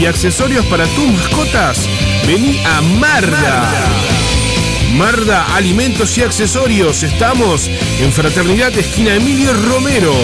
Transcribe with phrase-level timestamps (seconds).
[0.00, 1.88] y accesorios para tus mascotas,
[2.26, 3.70] vení a Marda.
[4.94, 7.02] Marda Alimentos y Accesorios.
[7.02, 7.68] Estamos
[8.00, 10.14] en Fraternidad Esquina Emilio Romero.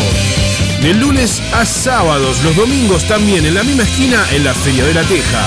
[0.81, 4.95] De lunes a sábados, los domingos también en la misma esquina en la Feria de
[4.95, 5.47] la Teja.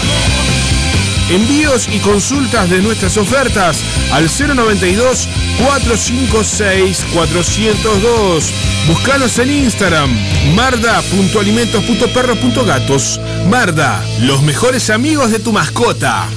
[1.29, 5.27] Envíos y consultas de nuestras ofertas al 092
[5.63, 8.53] 456 402.
[8.87, 10.11] Búscanos en Instagram,
[10.55, 13.19] marda.alimentos.perros.gatos.
[13.49, 16.27] Marda, los mejores amigos de tu mascota.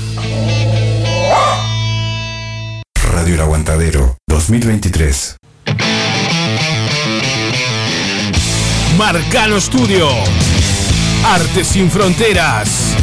[3.13, 5.37] Radio El Aguantadero 2023.
[8.97, 10.09] Marcano Studio.
[11.27, 12.95] Arte sin fronteras.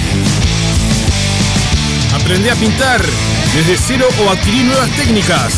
[2.15, 3.01] Aprende a pintar
[3.53, 5.53] desde cero o adquirir nuevas técnicas.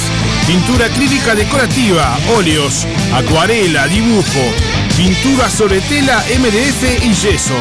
[0.46, 4.54] Pintura acrílica decorativa, óleos, acuarela, dibujo,
[4.98, 7.56] pintura sobre tela, MDF y yeso.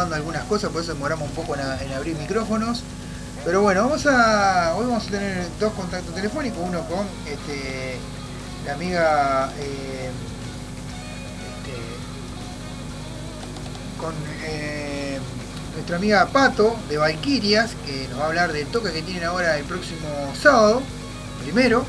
[0.00, 2.82] Algunas cosas, por eso demoramos un poco en, abrir micrófonos.
[3.44, 7.96] Pero bueno, vamos a hoy vamos a tener dos contactos telefónicos, uno con este,
[8.66, 10.10] la amiga eh,
[11.48, 11.76] este,
[13.98, 14.14] con
[14.44, 15.18] eh,
[15.74, 19.56] nuestra amiga Pato de Valquirias, que nos va a hablar del toque que tienen ahora
[19.56, 20.08] el próximo
[20.40, 20.82] sábado,
[21.42, 21.86] primero,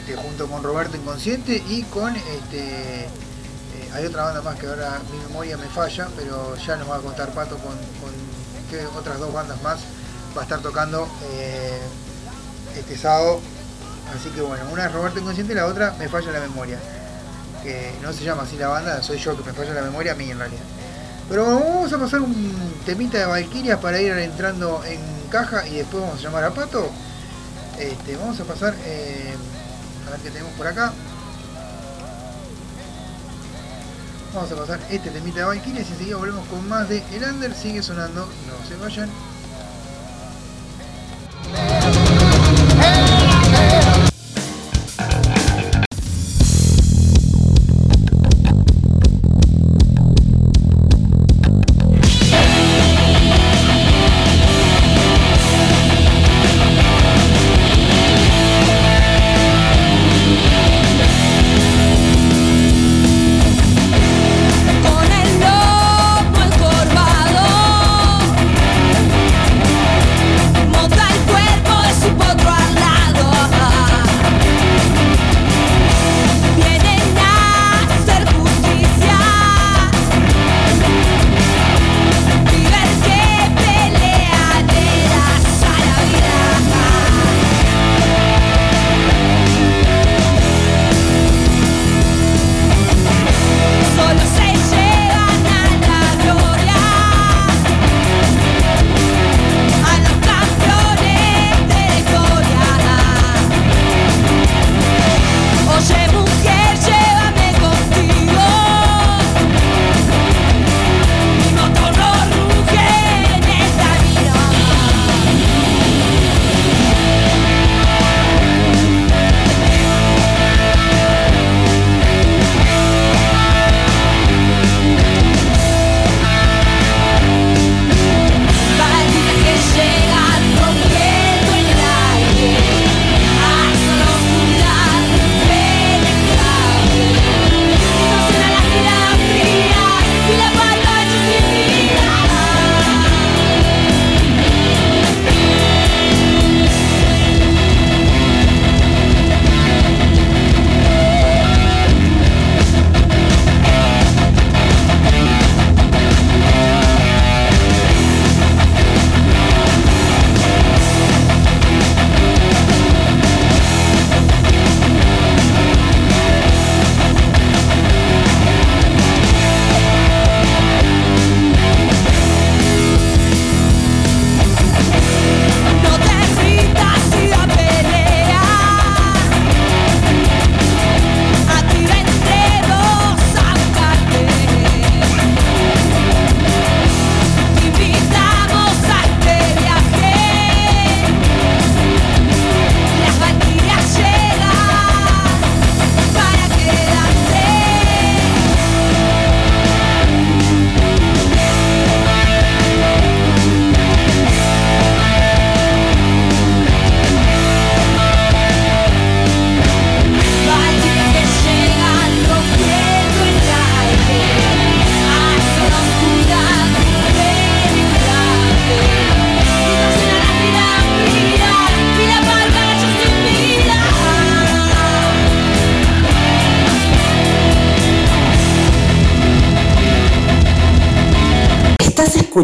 [0.00, 3.06] este, junto con Roberto Inconsciente y con este,
[3.94, 7.00] hay otra banda más que ahora mi memoria me falla, pero ya nos va a
[7.00, 8.12] contar Pato con, con
[8.96, 9.80] otras dos bandas más
[10.36, 11.78] va a estar tocando eh,
[12.76, 13.40] este sábado.
[14.18, 16.78] Así que bueno, una es Roberto Inconsciente y la otra me falla la memoria.
[17.62, 20.14] que no se llama así la banda, soy yo que me falla la memoria a
[20.14, 20.62] mí en realidad.
[21.28, 25.00] Pero vamos a pasar un temita de Valkyrias para ir entrando en
[25.30, 26.90] caja y después vamos a llamar a Pato.
[27.78, 29.34] Este, vamos a pasar eh,
[30.06, 30.92] a ver qué tenemos por acá.
[34.34, 37.54] Vamos a pasar este temita de Valkyrias y enseguida volvemos con más de El Under.
[37.54, 39.10] Sigue sonando, no se vayan.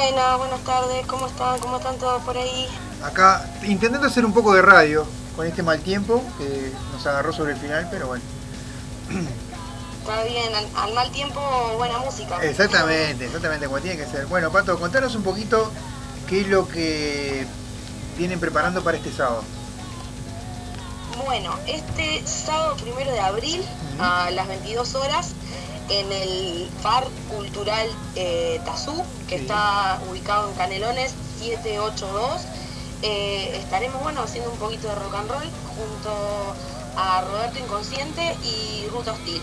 [0.00, 1.58] Buenas, buenas tardes, ¿cómo están?
[1.58, 2.66] ¿Cómo están todos por ahí?
[3.04, 5.04] Acá intentando hacer un poco de radio
[5.36, 8.24] con este mal tiempo que nos agarró sobre el final, pero bueno.
[10.00, 11.38] Está bien, al, al mal tiempo,
[11.76, 12.42] buena música.
[12.42, 14.24] Exactamente, exactamente como tiene que ser.
[14.24, 15.70] Bueno, Pato, contanos un poquito
[16.26, 17.46] qué es lo que
[18.16, 19.44] vienen preparando para este sábado.
[21.26, 23.62] Bueno, este sábado primero de abril
[24.00, 25.34] a las 22 horas
[25.90, 29.42] en el FAR Cultural eh, Tazú, que Sí.
[29.42, 32.40] está ubicado en Canelones 782,
[33.02, 36.54] eh, estaremos bueno haciendo un poquito de rock and roll junto
[36.96, 39.40] a Roberto Inconsciente y Ruta Hostil.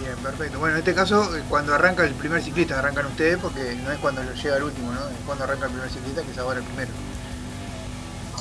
[0.00, 0.58] Bien, perfecto.
[0.58, 3.98] Bueno, en este caso, eh, cuando arranca el primer ciclista, arrancan ustedes porque no es
[3.98, 5.00] cuando llega el último, ¿no?
[5.08, 6.90] Es cuando arranca el primer ciclista, que es ahora el primero.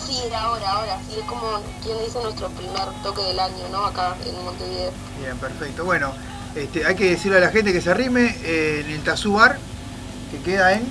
[0.06, 3.86] Sí, ahora, ahora, sí, es como quien dice nuestro primer toque del año, ¿no?
[3.86, 4.92] Acá en Montevideo.
[5.20, 5.84] Bien, perfecto.
[5.86, 6.14] Bueno,
[6.56, 9.58] este, hay que decirle a la gente que se arrime eh, en el Tazú Bar,
[10.32, 10.88] que queda en...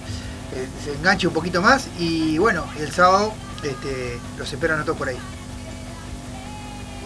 [0.84, 1.88] se enganche un poquito más.
[1.98, 3.32] Y bueno, el sábado
[3.62, 5.18] este, los esperan a todos por ahí.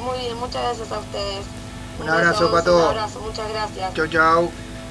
[0.05, 1.45] Muy bien, muchas gracias a ustedes.
[1.99, 2.77] Un beso, abrazo, Pato.
[2.77, 3.95] Un abrazo, muchas gracias.
[3.95, 4.51] Chau, chau.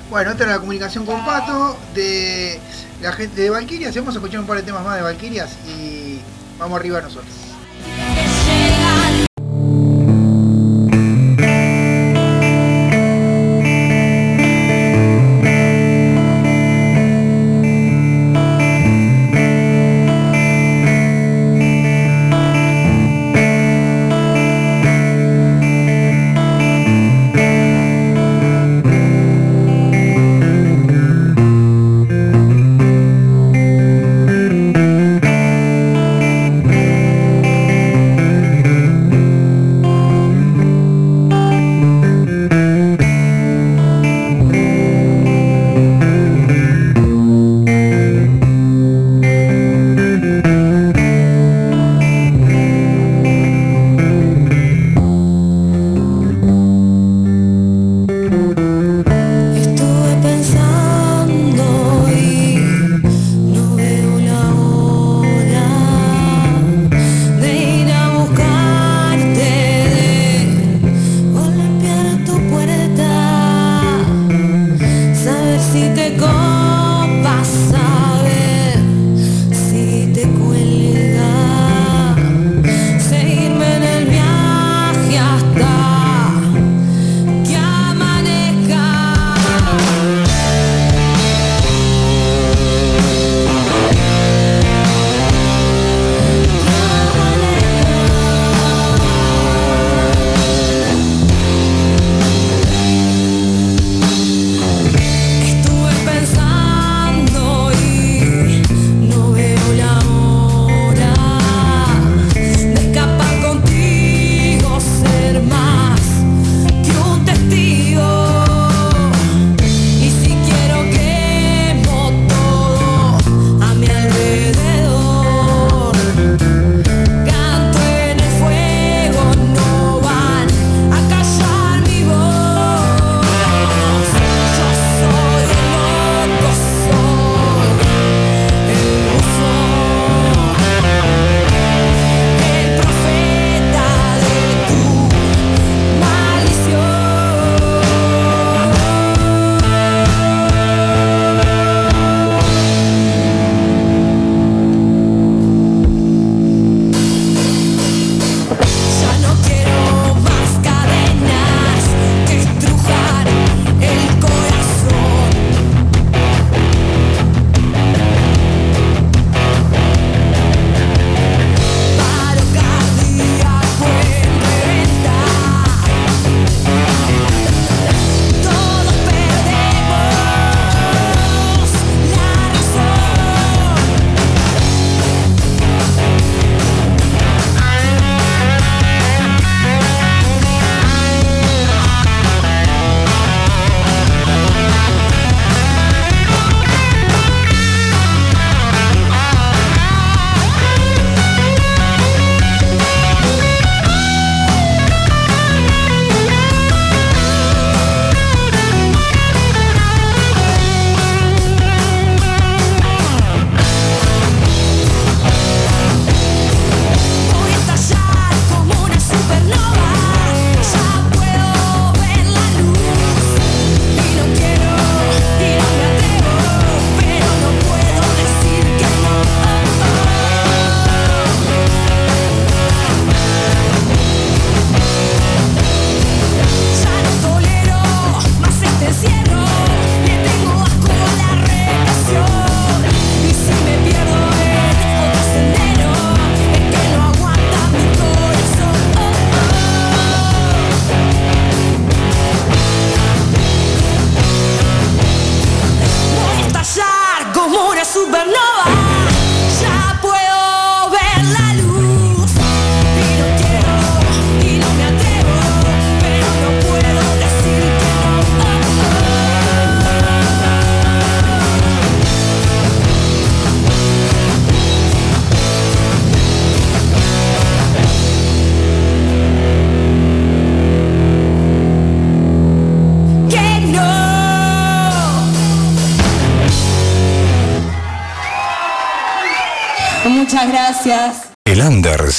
[0.10, 2.60] Bueno, esta era la comunicación con Pato de
[3.02, 3.96] la gente de Valkyrias.
[3.96, 6.22] Vamos a escuchar un par de temas más de Valkyrias y
[6.58, 7.49] vamos arriba nosotros.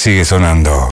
[0.01, 0.90] Sigue sonando.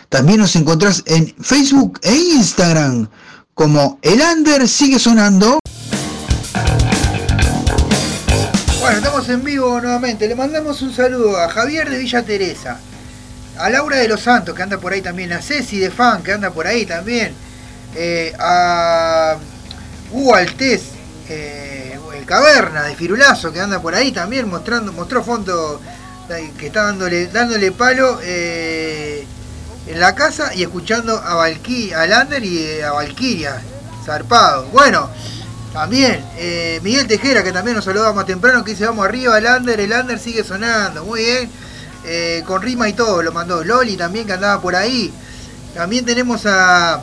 [0.08, 3.08] También nos encontrás en Facebook e Instagram
[3.54, 5.58] como El Under sigue sonando.
[8.80, 10.28] Bueno, estamos en vivo nuevamente.
[10.28, 12.78] Le mandamos un saludo a Javier de Villa Teresa,
[13.60, 16.32] a Laura de los Santos, que anda por ahí también, a Ceci de Fan, que
[16.32, 17.34] anda por ahí también,
[17.94, 19.36] eh, a
[20.10, 20.82] Hugo Altés,
[21.28, 25.80] eh, el Caverna de Firulazo, que anda por ahí también, mostrando, mostró fondo
[26.58, 29.26] que está dándole, dándole palo eh,
[29.88, 33.60] en la casa y escuchando a Valky, a Lander y a Valkyria,
[34.06, 34.66] zarpado.
[34.66, 35.10] Bueno,
[35.72, 36.24] también
[36.82, 40.20] Miguel Tejera, que también nos saludaba más temprano, que dice vamos arriba, Lander, el Lander
[40.20, 41.69] sigue sonando, muy bien.
[42.04, 45.12] Eh, con rima y todo, lo mandó Loli también que andaba por ahí.
[45.74, 47.02] También tenemos a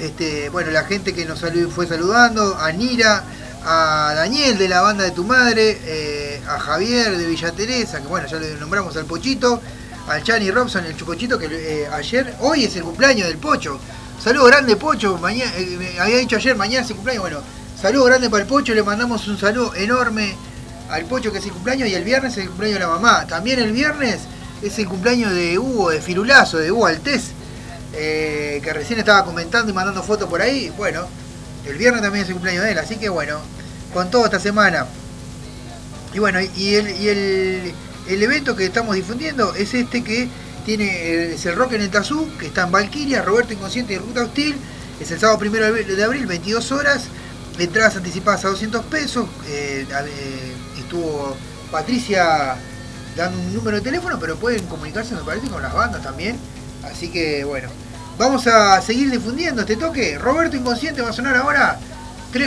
[0.00, 3.22] este, bueno, la gente que nos fue saludando, a Nira,
[3.64, 8.08] a Daniel de la banda de tu madre, eh, a Javier de Villa Teresa, que
[8.08, 9.60] bueno, ya le nombramos al Pochito,
[10.08, 13.78] al Chani Robson, el Chupochito, que eh, ayer, hoy es el cumpleaños del Pocho.
[14.22, 15.52] Saludo grande Pocho, mañana,
[16.00, 17.40] había dicho ayer, mañana es el cumpleaños, bueno,
[17.80, 20.36] saludo grande para el Pocho, le mandamos un saludo enorme
[20.92, 23.26] al Pocho que es el cumpleaños y el viernes es el cumpleaños de la mamá.
[23.26, 24.20] También el viernes
[24.62, 27.30] es el cumpleaños de Hugo, de Firulazo, de Hugo Altés,
[27.94, 30.70] eh, que recién estaba comentando y mandando fotos por ahí.
[30.76, 31.06] Bueno,
[31.66, 33.40] el viernes también es el cumpleaños de él, así que bueno,
[33.94, 34.86] con todo esta semana.
[36.12, 37.74] Y bueno, y el,
[38.06, 40.28] el, evento que estamos difundiendo es este que
[40.66, 43.96] tiene, eh, es el Rock en el Tazú, que está en Valkyria, Roberto Inconsciente y
[43.96, 44.56] Ruta Hostil.
[45.00, 47.04] Es el sábado primero de abril, 22 horas.
[47.58, 49.26] Entradas anticipadas a 200 pesos.
[49.48, 49.86] eh,
[50.92, 51.34] estuvo
[51.70, 52.54] Patricia
[53.16, 56.36] dando un número de teléfono, pero pueden comunicarse, me parece, con las bandas también.
[56.84, 57.68] Así que bueno,
[58.18, 60.18] vamos a seguir difundiendo este toque.
[60.18, 61.78] Roberto Inconsciente va a sonar ahora.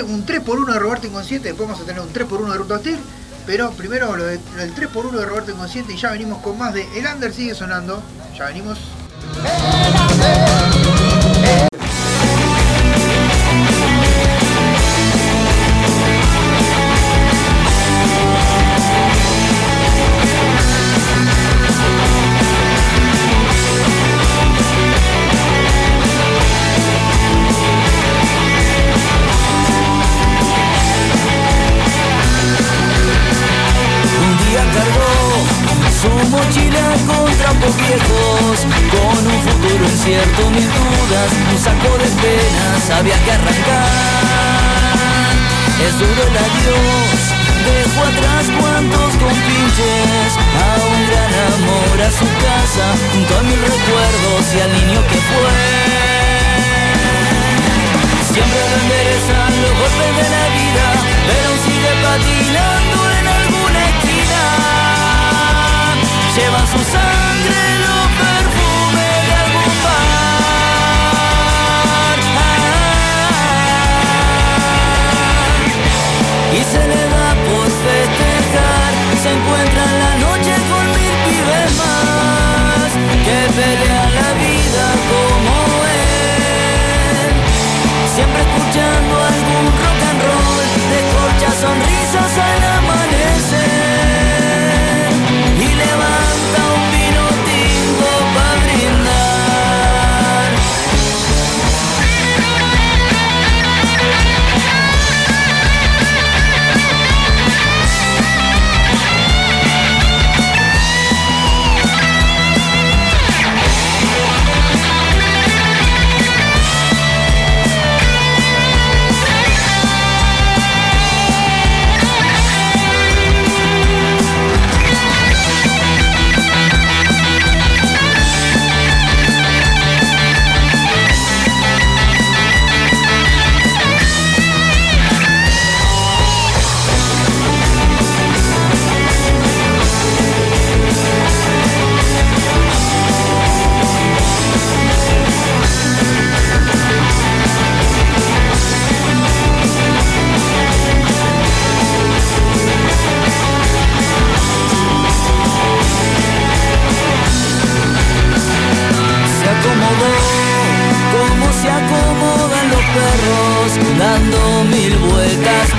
[0.07, 2.97] Un 3x1 de Roberto Inconsciente, después vamos a tener un 3x1 de Ruta Hostil.
[3.47, 6.87] Pero primero lo de- del 3x1 de Roberto Inconsciente y ya venimos con más de
[6.97, 8.01] El Under sigue sonando.
[8.37, 8.79] Ya venimos.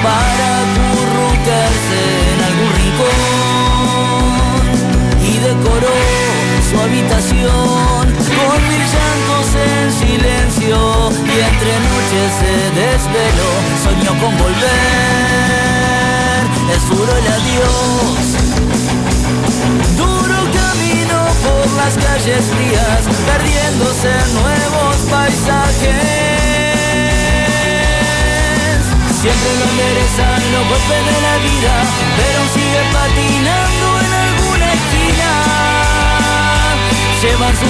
[0.02, 2.00] Para acurrucarse
[2.32, 3.20] en algún rincón.
[5.22, 5.96] Y decoró
[6.68, 8.04] su habitación
[8.36, 10.76] con mil llantos en silencio.
[11.12, 13.50] Y entre noches se desveló,
[13.84, 14.86] soñó con volver.
[16.74, 18.24] Es duro el adiós.
[19.96, 25.65] Duro camino por las calles frías, perdiéndose en nuevos paisajes.
[29.26, 31.74] Siempre lo enderezan los golpes de la vida,
[32.16, 35.30] pero sigue patinando en alguna esquina.
[37.20, 37.66] Llevan su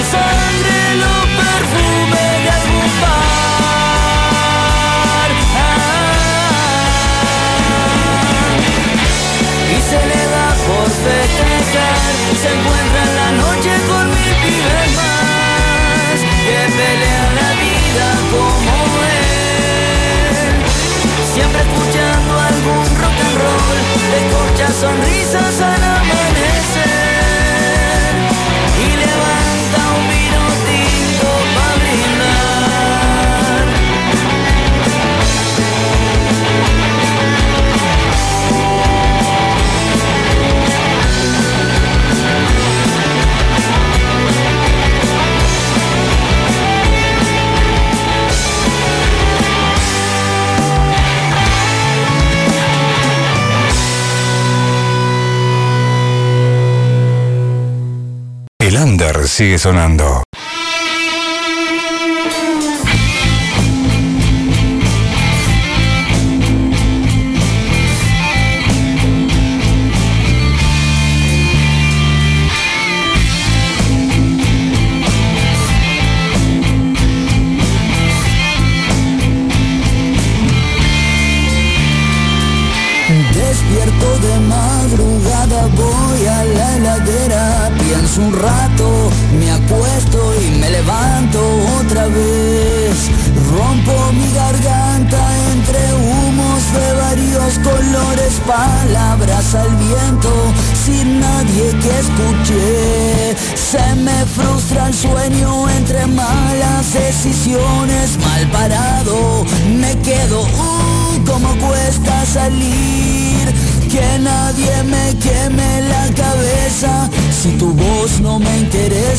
[59.37, 60.26] sigue sonando.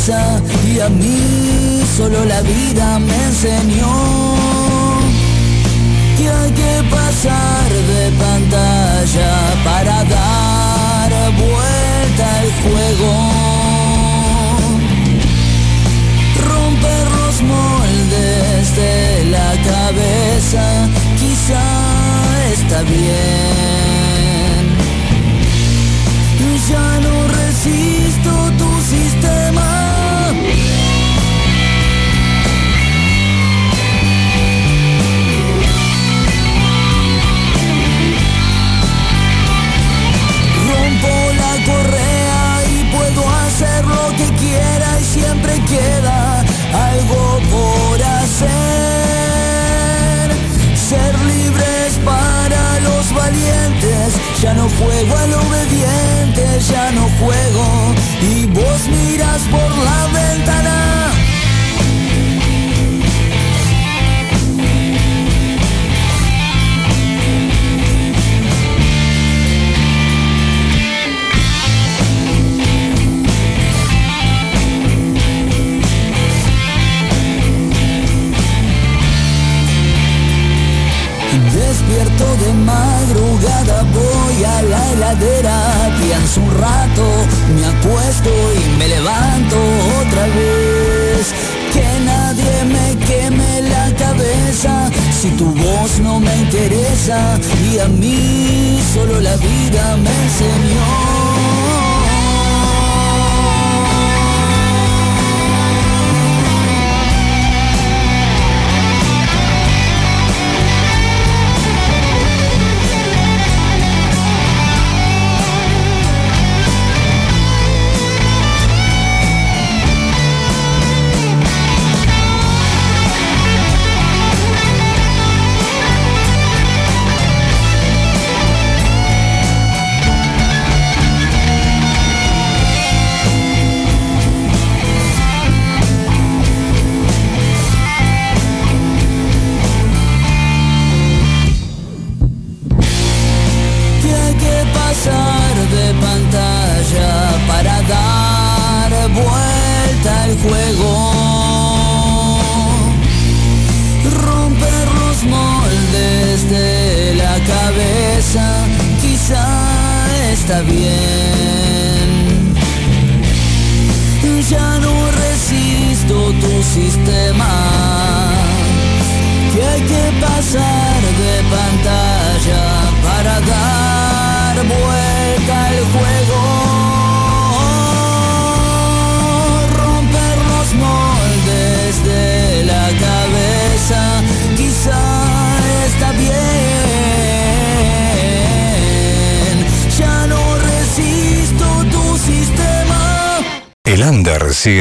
[0.08, 4.34] y a mí solo la vida me enseñó
[6.16, 9.32] que hay que pasar de pantalla
[9.64, 13.12] para dar vuelta al juego.
[16.52, 21.66] Romper los moldes de la cabeza quizá
[22.50, 23.77] está bien.
[54.40, 57.94] Ya no juego al obediente, ya no juego.
[58.22, 59.67] Y vos miras por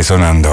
[0.07, 0.46] sonando.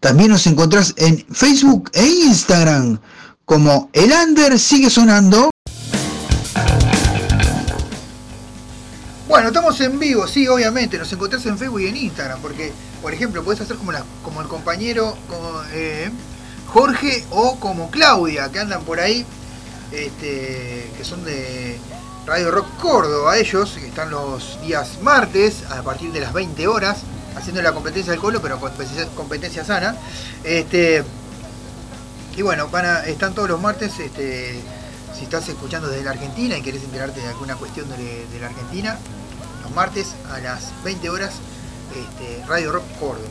[0.00, 2.98] También nos encontrás en Facebook e Instagram
[3.46, 5.48] como El Under sigue sonando.
[9.28, 12.70] Bueno, estamos en vivo, sí, obviamente, nos encontrás en Facebook y en Instagram, porque,
[13.00, 16.10] por ejemplo, podés hacer como, la- como el compañero como, eh,
[16.72, 19.24] Jorge o como Claudia, que andan por ahí,
[19.92, 21.78] este, que son de
[22.26, 26.98] Radio Rock Córdoba, ellos, que están los días martes a partir de las 20 horas,
[27.36, 29.96] haciendo la competencia del colo, pero competencia, competencia sana.
[30.44, 31.02] Este,
[32.36, 34.58] y bueno, a- están todos los martes, este,
[35.16, 38.98] si estás escuchando desde la Argentina y querés enterarte de alguna cuestión de, la Argentina,
[39.62, 41.34] los martes a las 20 horas,
[42.48, 43.28] Radio Rock Córdoba.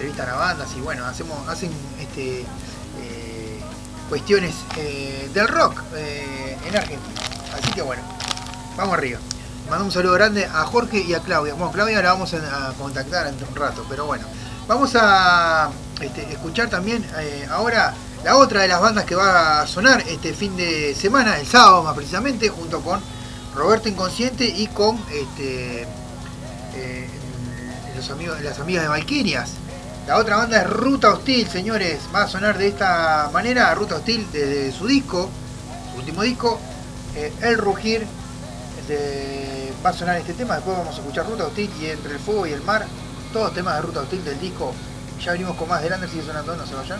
[0.00, 1.70] Entrevistan a bandas y bueno, hacemos, hacen
[2.00, 3.60] este, eh,
[4.08, 7.20] cuestiones eh, del rock eh, en Argentina.
[7.52, 8.02] Así que bueno,
[8.78, 9.18] vamos arriba.
[9.68, 11.52] Mando un saludo grande a Jorge y a Claudia.
[11.52, 14.24] Bueno, Claudia la vamos a, contactar en un rato, pero bueno.
[14.66, 15.70] Vamos a
[16.00, 17.04] este, escuchar también
[17.50, 17.92] ahora
[18.24, 21.82] la otra de las bandas que va a sonar este fin de semana, el sábado
[21.82, 23.02] más precisamente, junto con
[23.54, 25.86] Roberto Inconsciente y con este,
[27.94, 29.59] los amigos, las amigas de Valquirias.
[30.10, 32.00] La otra banda es Ruta Hostil, señores.
[32.12, 35.30] Va a sonar de esta manera, Ruta Hostil, desde su disco,
[35.92, 36.58] su último disco,
[37.14, 38.04] eh, El Rugir.
[38.88, 42.18] de- va a sonar este tema, después vamos a escuchar Ruta Hostil y Entre el
[42.18, 42.84] Fuego y el Mar.
[43.32, 44.74] Todos temas de Ruta Hostil del disco.
[45.24, 46.98] Ya venimos con más del Under, sigue sonando, no se vayan.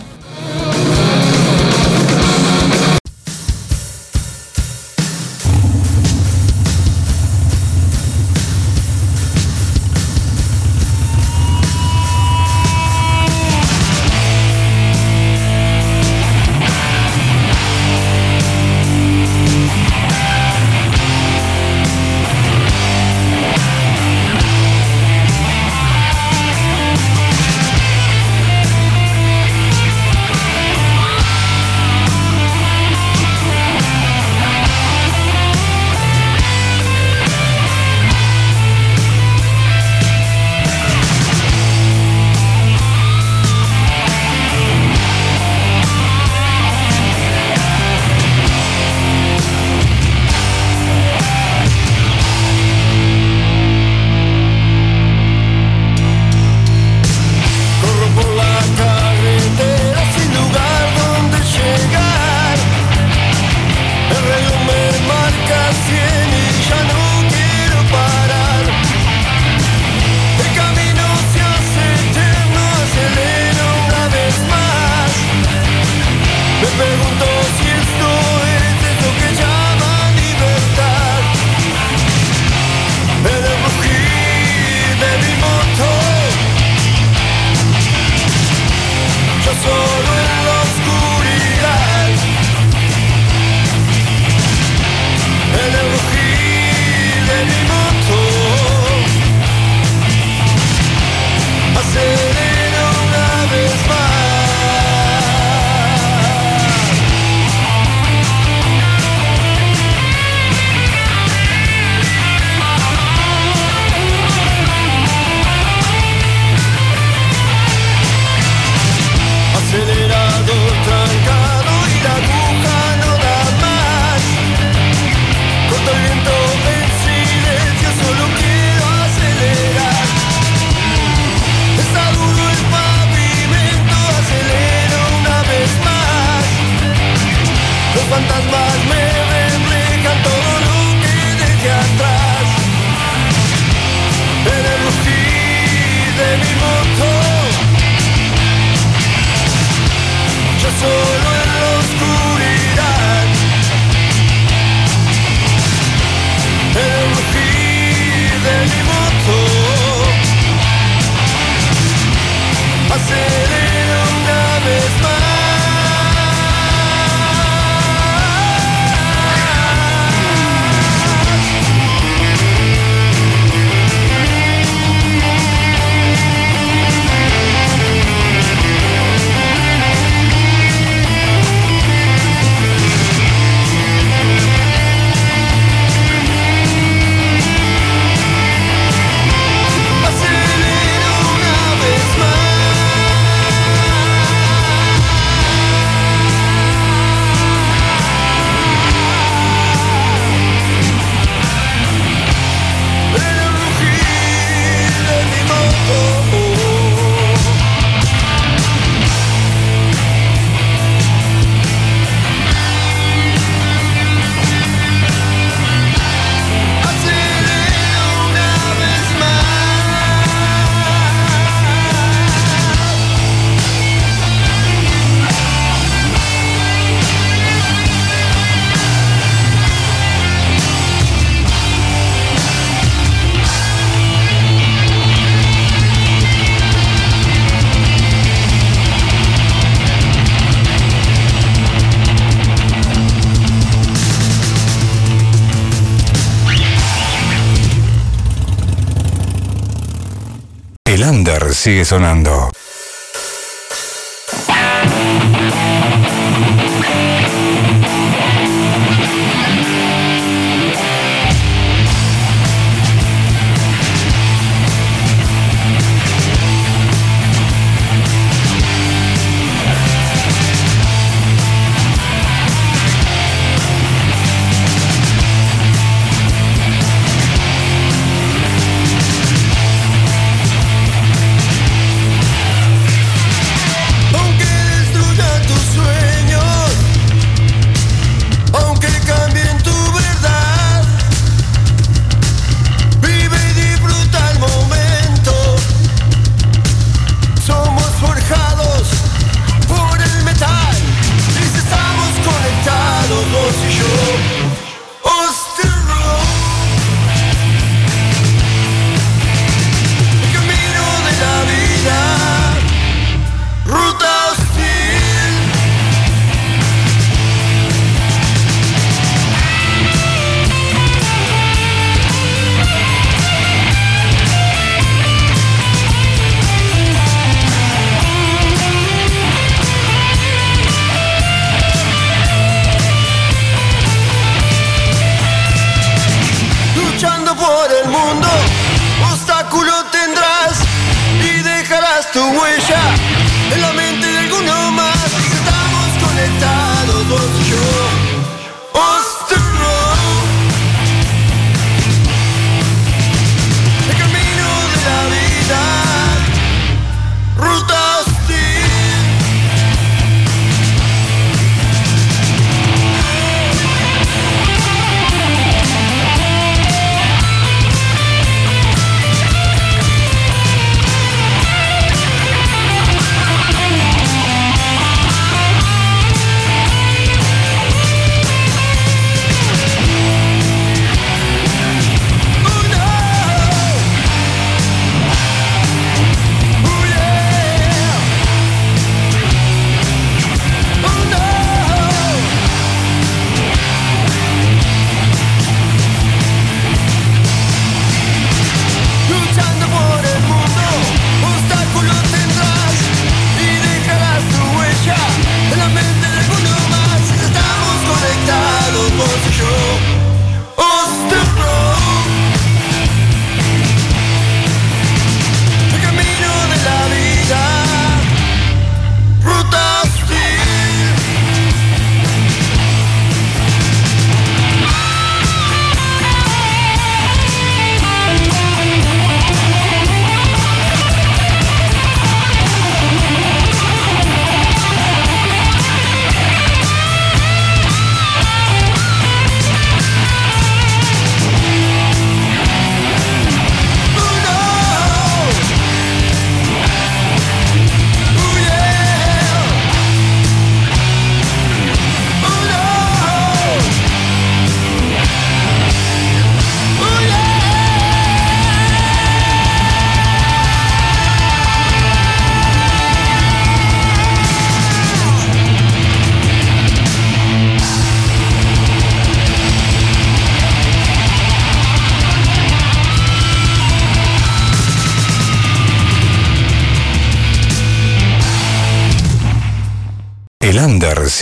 [251.61, 252.50] Sigue sonando.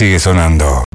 [0.00, 0.89] Sigue sonando.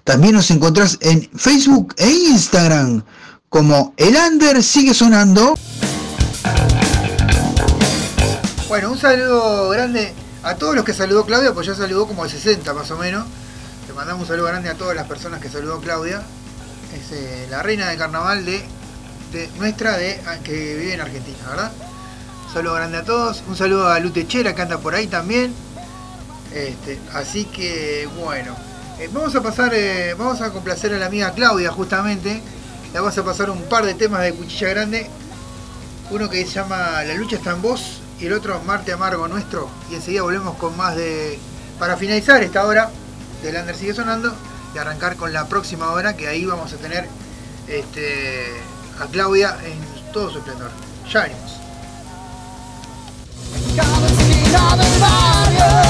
[0.04, 3.02] También nos encontrás en Facebook e Instagram
[3.48, 5.58] como El Under sigue sonando.
[8.68, 12.32] Bueno, un saludo grande a todos los que saludó Claudia, pues ya saludó como el
[12.32, 13.26] 60 más o menos.
[13.88, 16.24] Le mandamos un saludo grande a todas las personas que saludó Claudia.
[16.94, 18.64] Es eh, la reina del carnaval de,
[19.32, 21.72] de nuestra de que vive en Argentina, ¿verdad?
[22.48, 23.44] Un saludo grande a todos.
[23.48, 25.54] Un saludo a Lutechera que anda por ahí también.
[26.54, 28.56] Este, así que bueno.
[29.00, 32.42] Eh, vamos a pasar, eh, vamos a complacer a la amiga Claudia justamente.
[32.92, 35.08] Le vamos a pasar un par de temas de Cuchilla Grande.
[36.10, 39.70] Uno que se llama La lucha está en vos y el otro Marte Amargo Nuestro.
[39.92, 41.40] Y enseguida volvemos con más de...
[41.78, 42.90] Para finalizar esta hora
[43.44, 44.36] del Under sigue sonando
[44.74, 47.08] y arrancar con la próxima hora que ahí vamos a tener
[47.68, 48.48] este,
[49.00, 50.72] a Claudia en todo su esplendor.
[53.76, 55.89] Ya.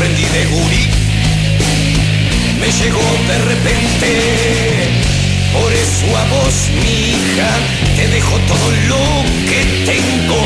[0.00, 0.88] Aprendí de gurí,
[2.58, 4.08] me llegó de repente.
[5.52, 7.50] Por eso a vos, mi hija,
[7.96, 9.04] te dejo todo lo
[9.50, 10.40] que tengo,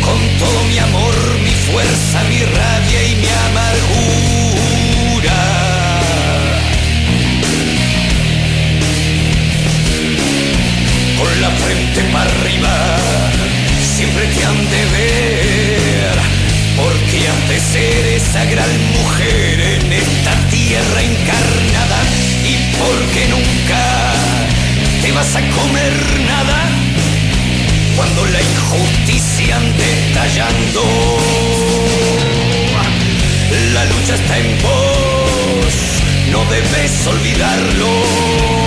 [0.00, 5.40] con todo mi amor, mi fuerza, mi rabia y mi amargura.
[11.18, 12.74] Con la frente para arriba,
[13.96, 15.53] siempre te han de ver,
[16.76, 18.04] porque has de ser
[18.50, 22.00] gran mujer en esta tierra encarnada
[22.44, 24.12] y porque nunca
[25.02, 25.92] te vas a comer
[26.26, 26.68] nada
[27.96, 30.82] cuando la injusticia ande estallando.
[33.72, 35.74] La lucha está en vos,
[36.30, 38.63] no debes olvidarlo.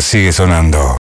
[0.00, 0.97] Sigue sonando.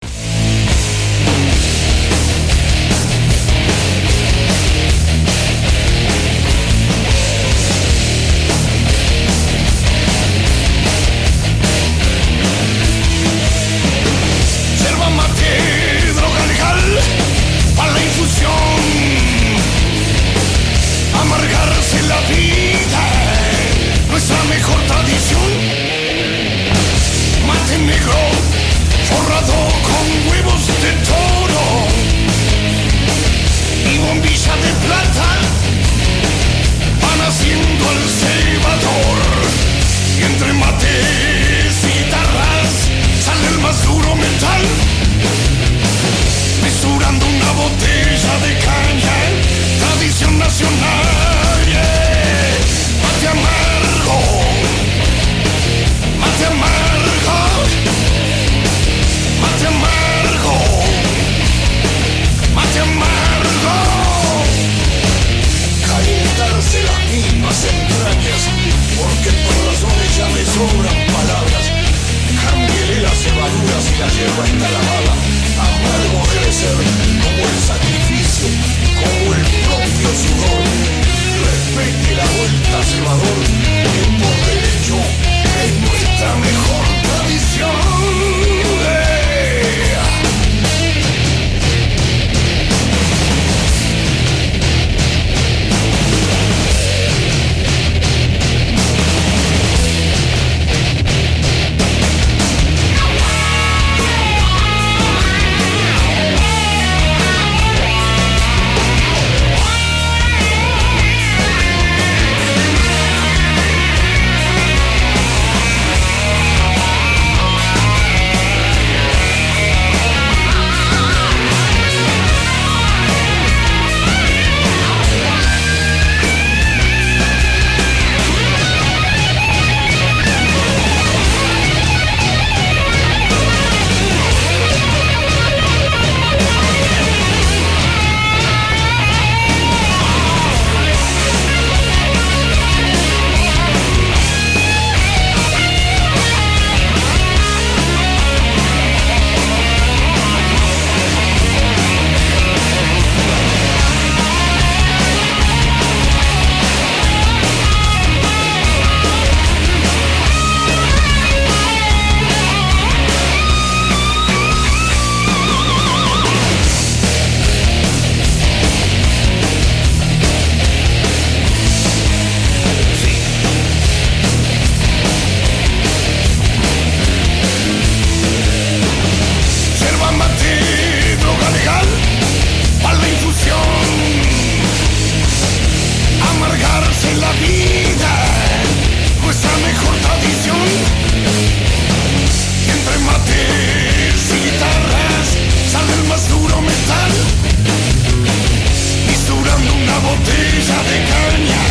[200.80, 201.62] De caña,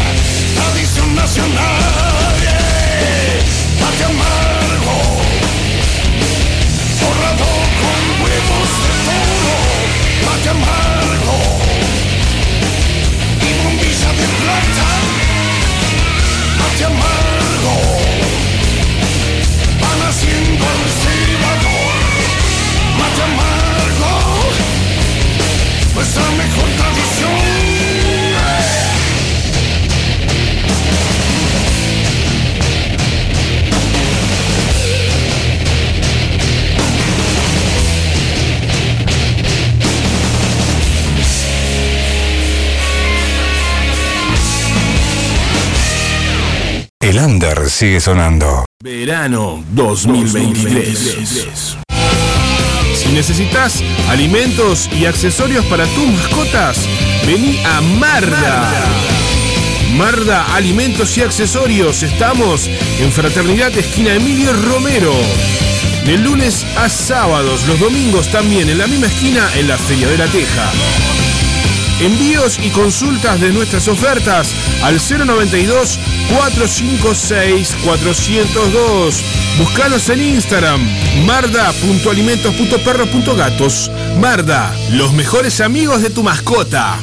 [0.55, 2.10] tradición nacional.
[47.21, 48.65] El under sigue sonando.
[48.83, 51.77] Verano 2023.
[52.95, 56.87] Si necesitas alimentos y accesorios para tus mascotas,
[57.27, 58.71] vení a Marda.
[59.97, 62.01] Marda Alimentos y Accesorios.
[62.01, 62.67] Estamos
[62.99, 65.13] en Fraternidad Esquina Emilio Romero.
[66.05, 70.17] De lunes a sábados, los domingos también en la misma esquina en la Feria de
[70.17, 70.71] la Teja.
[72.01, 75.99] Envíos y consultas de nuestras ofertas al 092
[76.35, 79.23] 456 402.
[79.59, 80.81] Búscanos en Instagram
[81.27, 83.91] marda.alimentos.perros.gatos.
[84.19, 86.97] Marda, los mejores amigos de tu mascota.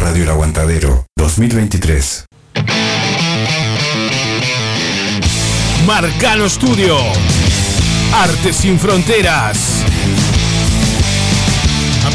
[0.00, 2.26] Radio El Aguantadero 2023.
[5.84, 6.96] Marcano Studio.
[8.14, 9.82] Arte sin fronteras.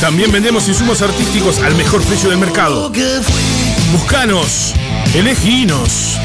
[0.00, 2.92] También vendemos insumos artísticos al mejor precio del mercado.
[3.92, 4.74] Buscanos,
[5.14, 6.18] eleginos.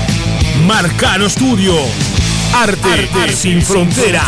[0.66, 1.76] Marcano Studio.
[2.54, 4.28] Arte, sin fronteras.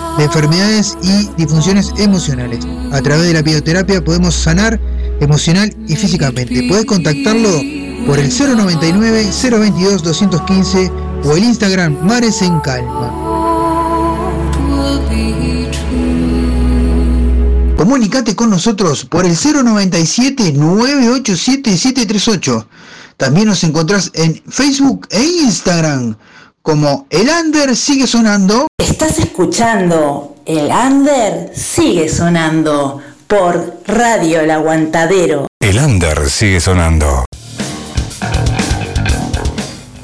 [0.17, 2.65] de enfermedades y disfunciones emocionales.
[2.91, 4.79] A través de la bioterapia podemos sanar
[5.19, 6.65] emocional y físicamente.
[6.67, 7.61] Puedes contactarlo
[8.05, 10.91] por el 099 022 215
[11.23, 13.31] o el Instagram Mares en Calma.
[17.77, 22.67] Comunicate con nosotros por el 097 987 738.
[23.17, 26.15] También nos encontrás en Facebook e Instagram
[26.61, 28.67] como El Under sigue sonando.
[28.77, 35.47] Estás escuchando El Under sigue sonando por Radio El Aguantadero.
[35.59, 37.25] El under sigue sonando.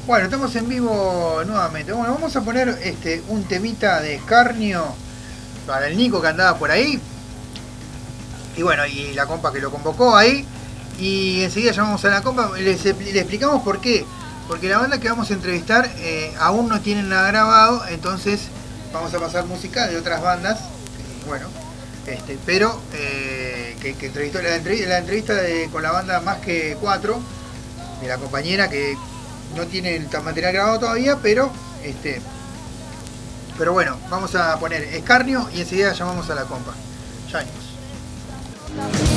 [0.06, 1.92] Bueno, estamos en vivo nuevamente.
[1.92, 4.86] Bueno, vamos a poner este un temita de escarnio
[5.66, 7.00] para el Nico que andaba por ahí.
[8.56, 10.46] Y bueno, y la compa que lo convocó ahí.
[11.00, 12.52] Y enseguida llamamos a la compa.
[12.58, 14.06] Le explicamos por qué.
[14.48, 17.86] Porque la banda que vamos a entrevistar eh, aún no tiene nada grabado.
[17.88, 18.42] Entonces
[18.94, 20.60] vamos a pasar música de otras bandas.
[21.24, 21.48] y Bueno,
[22.06, 25.34] este, pero eh, que, entrevistó la, entrev- la entrevista
[25.72, 27.20] con la banda Más que Cuatro.
[28.02, 28.96] De la compañera que
[29.56, 31.52] no tiene el material grabado todavía, pero
[31.84, 32.22] este.
[33.58, 36.74] Pero bueno, vamos a poner escarnio y enseguida llamamos a la compa.
[37.32, 39.17] Ya venimos.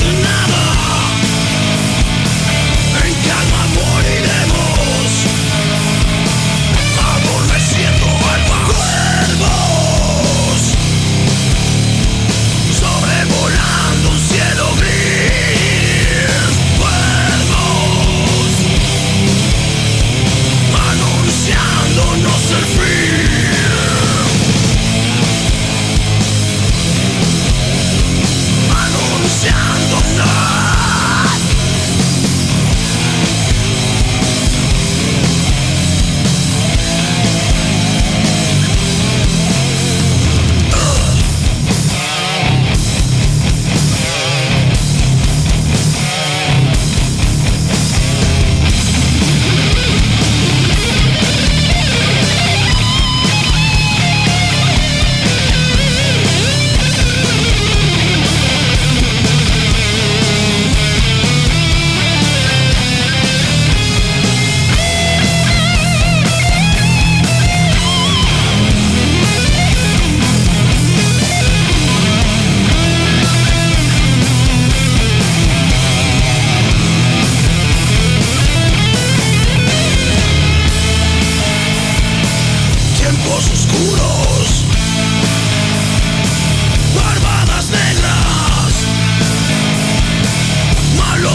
[0.00, 0.67] another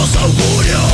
[0.04, 0.93] nosso orgulho.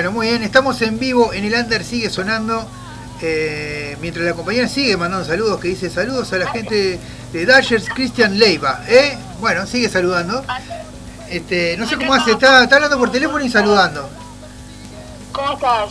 [0.00, 2.66] Bueno, muy bien, estamos en vivo en el Under sigue sonando.
[3.20, 6.98] eh, mientras la compañera sigue mandando saludos, que dice saludos a la gente
[7.34, 8.80] de Dashers Christian Leiva.
[8.88, 9.18] ¿eh?
[9.40, 10.42] Bueno, sigue saludando.
[11.28, 14.08] Este, no sé cómo hace, está, está hablando por teléfono y saludando.
[15.32, 15.90] ¿Cómo estás?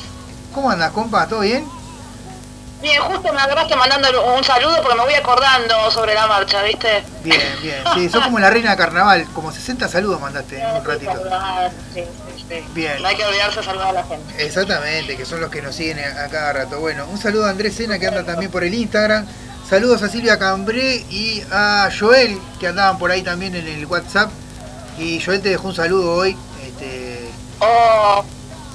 [0.55, 1.27] ¿Cómo andas, compa?
[1.27, 1.63] ¿Todo bien?
[2.81, 7.03] Bien, justo me agarraste mandando un saludo porque me voy acordando sobre la marcha, ¿viste?
[7.23, 7.83] Bien, bien.
[7.93, 11.13] Sí, sos como la reina de carnaval, como 60 saludos mandaste en un ratito.
[11.93, 12.63] Sí, sí, sí.
[12.73, 13.01] Bien.
[13.01, 14.45] No hay que olvidarse de saludar a la gente.
[14.45, 16.79] Exactamente, que son los que nos siguen a, a cada rato.
[16.79, 19.25] Bueno, un saludo a Andrés Sena que anda también por el Instagram.
[19.69, 24.31] Saludos a Silvia Cambré y a Joel que andaban por ahí también en el WhatsApp.
[24.97, 26.35] Y Joel te dejó un saludo hoy.
[26.65, 27.29] Este,
[27.61, 28.23] Oh,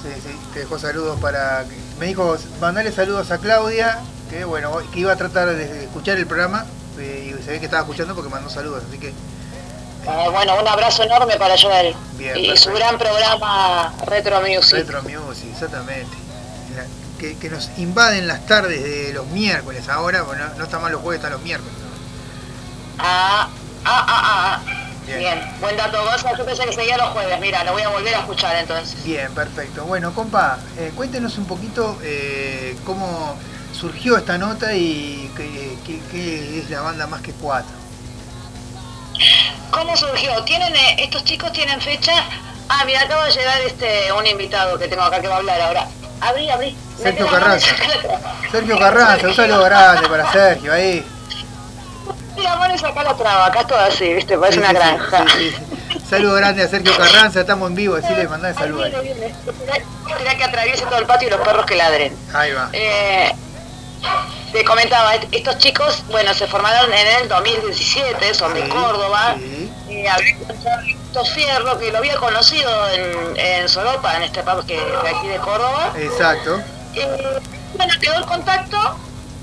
[0.03, 1.65] sí, sí, te dejó saludos para.
[1.99, 3.99] Me dijo, mandale saludos a Claudia,
[4.29, 6.65] que bueno, que iba a tratar de escuchar el programa.
[6.99, 9.11] eh, y se ve que estaba escuchando porque mandó saludos, así que
[10.07, 11.95] eh, bueno, un abrazo enorme para Joel.
[12.17, 14.73] Bien, y su gran programa Retro Music.
[14.73, 16.15] Retro Music, exactamente.
[17.19, 21.01] Que, que nos invaden las tardes de los miércoles ahora, bueno, no está mal los
[21.01, 21.73] jueves, están los miércoles.
[22.99, 23.47] Ah,
[23.85, 24.61] ah, ah, ah.
[25.05, 25.19] Bien.
[25.19, 25.39] Bien.
[25.61, 26.35] buen dato, Gonza.
[26.37, 27.39] Yo pensé que seguía los jueves.
[27.39, 29.01] Mira, lo voy a volver a escuchar entonces.
[29.03, 29.85] Bien, perfecto.
[29.85, 33.35] Bueno, compa, eh, cuéntenos un poquito eh, cómo
[33.71, 37.71] surgió esta nota y qué, qué- qué es la banda Más que Cuatro.
[39.71, 40.43] ¿Cómo surgió?
[40.43, 42.13] ¿Tienen, eh, estos chicos tienen fecha?
[42.69, 45.61] Ah, mira, acaba de llegar este un invitado que tengo acá que va a hablar
[45.61, 45.87] ahora.
[46.21, 46.75] Abrí, abrí.
[47.01, 47.67] Sergio Carranza.
[48.51, 51.05] Sergio Carranza, un saludo grande para Sergio ahí.
[52.59, 53.45] Mano y sacá la traba.
[53.47, 54.37] Acá es todo así, ¿viste?
[54.37, 55.25] Parece Sí, una granja.
[55.37, 55.99] sí, sí.
[56.09, 58.91] Saludo grande a Sergio Carranza, estamos en vivo, decirle mandá el Ay, saludo ahí.
[58.91, 59.27] viene, viene.
[59.45, 62.15] Esperá- esperá que atraviese todo el patio y los perros que ladren.
[62.33, 62.69] Ahí va.
[62.73, 63.31] Eh,
[64.55, 69.35] te comentaba, est- estos chicos, bueno, se formaron en el 2017, son de Córdoba.
[70.11, 74.77] hablé con Charlito Fierro, que lo había conocido en, en Soropa, en este pub que
[74.77, 75.91] de aquí de Córdoba.
[75.97, 76.61] Exacto.
[76.93, 77.39] Eh,
[77.75, 78.77] bueno, quedó el contacto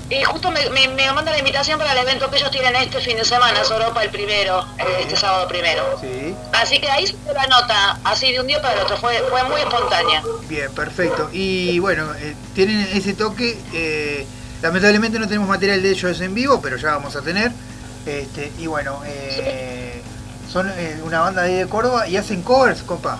[0.09, 2.99] y justo me, me, me manda la invitación para el evento que ellos tienen este
[2.99, 5.83] fin de semana, en Soropa el primero, eh, este sábado primero.
[6.01, 6.33] Sí.
[6.53, 9.43] Así que ahí se la nota, así de un día para el otro, fue, fue
[9.43, 10.23] muy espontánea.
[10.47, 11.29] Bien, perfecto.
[11.31, 13.59] Y bueno, eh, tienen ese toque.
[13.73, 14.25] eh,
[14.63, 17.51] lamentablemente no tenemos material de ellos en vivo, pero ya vamos a tener.
[18.05, 20.01] Este, y bueno, eh,
[20.51, 23.19] son eh, una banda de Córdoba y hacen covers, compa.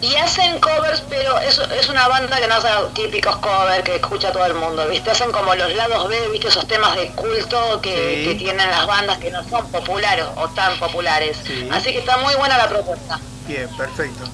[0.00, 4.30] Y hacen covers, pero es, es una banda que no hace típicos covers que escucha
[4.32, 5.10] todo el mundo, ¿viste?
[5.10, 6.48] Hacen como los lados B, ¿viste?
[6.48, 8.24] Esos temas de culto que, Sí.
[8.30, 11.38] que tienen las bandas que no son populares o tan populares.
[11.46, 11.68] Sí.
[11.72, 13.18] Así que está muy buena la propuesta.
[13.46, 14.24] Bien, perfecto.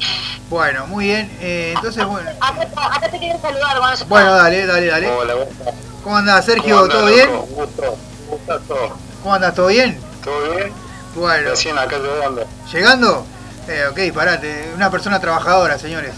[0.48, 1.30] Bueno, muy bien.
[1.40, 2.30] eh, entonces, bueno.
[2.40, 2.62] Acá,
[2.96, 4.08] acá te quieren saludar, Gonzalo.
[4.08, 5.10] Bueno, dale, dale, dale.
[5.10, 5.72] Hola, ¿cómo?
[6.04, 6.74] ¿Cómo andás, Sergio?
[6.76, 7.30] ¿Cómo andás, ¿Todo bien?
[7.30, 7.82] Un gusto,
[8.22, 8.96] un gustazo.
[9.22, 9.54] ¿Cómo andás?
[9.54, 10.00] ¿Todo bien?
[10.24, 10.72] ¿Todo bien?
[11.14, 12.44] Bueno, Recién acá llegando.
[12.72, 13.26] ¿llegando?
[13.68, 14.70] Eh, ok, parate.
[14.74, 16.14] Una persona trabajadora, señores.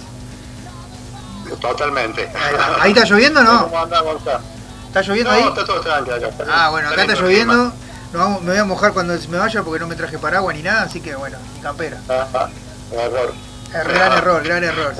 [1.60, 2.28] Totalmente.
[2.34, 2.76] Ahí, va.
[2.82, 3.62] ¿Ahí está lloviendo o no?
[3.64, 4.40] ¿Cómo andás, Gonzalo?
[4.88, 5.44] ¿Está lloviendo No, ahí?
[5.48, 6.28] está todo tranquilo acá.
[6.28, 7.72] está Ah, bueno, acá está lloviendo.
[8.12, 10.82] Vamos- me voy a mojar cuando me vaya porque no me traje paraguas ni nada,
[10.82, 11.96] así que bueno, ni campera.
[12.10, 12.48] Ah,
[12.98, 13.34] ah, error.
[13.74, 14.94] Eh, Gran error, gran error.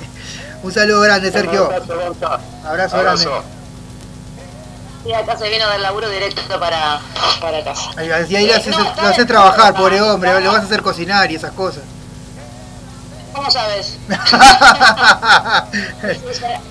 [0.62, 1.68] Un saludo grande, Sergio.
[1.68, 2.40] Un abrazo.
[2.64, 3.24] Abrazo grande.
[3.24, 3.44] Abrazo.
[5.04, 7.00] Y acá se vino del laburo directo para,
[7.40, 7.90] para casa.
[7.96, 8.84] Ahí, ahí lo haces, No,
[9.16, 11.84] lo trabajar, pobre hombre, lo vas a hacer cocinar y esas cosas.
[13.32, 13.96] ¿Cómo sabes?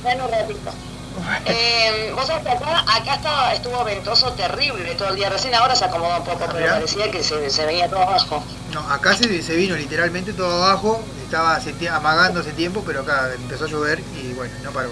[0.03, 0.71] Ven un ratito.
[1.45, 5.29] Eh, vos sabés que acá, acá estaba, estuvo ventoso terrible todo el día.
[5.29, 6.73] Recién ahora se acomodó un poco, pero Mirá.
[6.73, 8.43] parecía que se, se venía todo abajo.
[8.73, 13.29] No, acá se, se vino literalmente todo abajo, estaba hace amagando hace tiempo, pero acá
[13.33, 14.91] empezó a llover y bueno, no paró.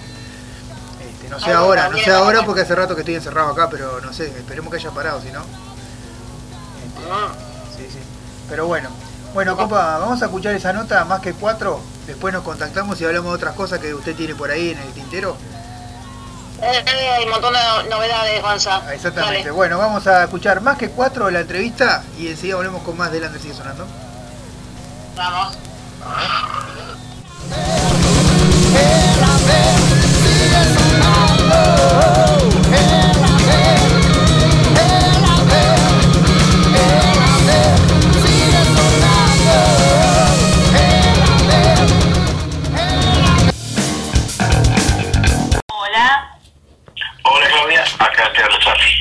[1.07, 3.69] Este, no sé Ah, ahora, no sé ahora porque hace rato que estoy encerrado acá,
[3.69, 5.41] pero no sé, esperemos que haya parado, si no.
[5.41, 7.77] Mm.
[7.77, 7.99] Sí, sí.
[8.49, 8.89] Pero bueno.
[9.33, 11.81] Bueno, compa, vamos a escuchar esa nota más que cuatro.
[12.07, 14.93] Después nos contactamos y hablamos de otras cosas que usted tiene por ahí en el
[14.93, 15.35] tintero.
[16.61, 16.83] Eh,
[17.17, 18.81] hay un montón de no- novedades, Gonza.
[18.85, 19.39] Ah, Exactamente.
[19.39, 19.51] Dale.
[19.51, 23.39] Bueno, vamos a escuchar más que cuatro la entrevista y enseguida volvemos con más delante
[23.39, 23.85] sigue sonando.
[25.15, 25.57] Vamos.
[32.45, 32.54] El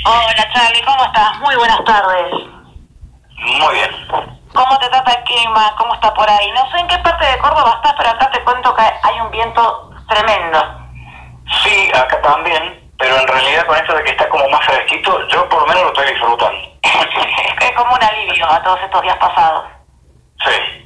[0.06, 1.38] Hola Charlie, ¿cómo estás?
[1.40, 2.32] Muy buenas tardes.
[3.36, 3.90] Muy bien.
[4.54, 5.74] ¿Cómo te trata el clima?
[5.76, 6.50] ¿Cómo está por ahí?
[6.52, 9.30] No sé en qué parte de Córdoba estás, pero acá te cuento que hay un
[9.30, 10.58] viento tremendo.
[11.62, 15.48] Sí, acá también, pero en realidad con esto de que está como más fresquito, yo
[15.48, 16.58] por lo menos lo estoy disfrutando.
[17.60, 19.64] Es como un alivio a todos estos días pasados.
[20.44, 20.83] Sí,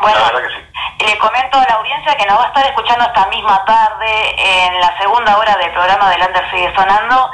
[0.00, 1.06] Bueno, la verdad que sí.
[1.06, 4.80] le comento a la audiencia que nos va a estar escuchando esta misma tarde en
[4.80, 7.30] la segunda hora del programa del Under Sigue Sonando,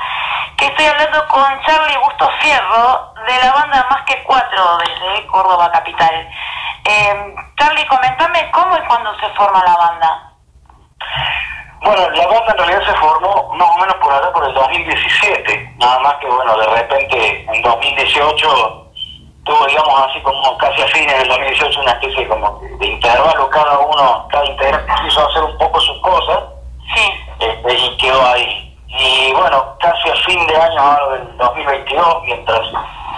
[0.57, 5.71] que estoy hablando con Charlie Busto Fierro de la banda Más que Cuatro desde Córdoba
[5.73, 6.29] Capital.
[6.85, 10.33] Eh, Charlie, comentame cómo y cuándo se forma la banda.
[11.83, 15.75] Bueno, la banda en realidad se formó más o menos por allá por el 2017,
[15.77, 18.84] nada más que bueno, de repente en 2018
[19.45, 23.79] tuvo digamos así como casi a fines del 2018 una especie como de intervalo, cada
[23.79, 26.39] uno, cada integrante quiso hacer un poco sus cosas
[27.41, 28.77] este, y quedó ahí.
[28.89, 32.61] Y bueno, casi a fin de año ahora del 2022, mientras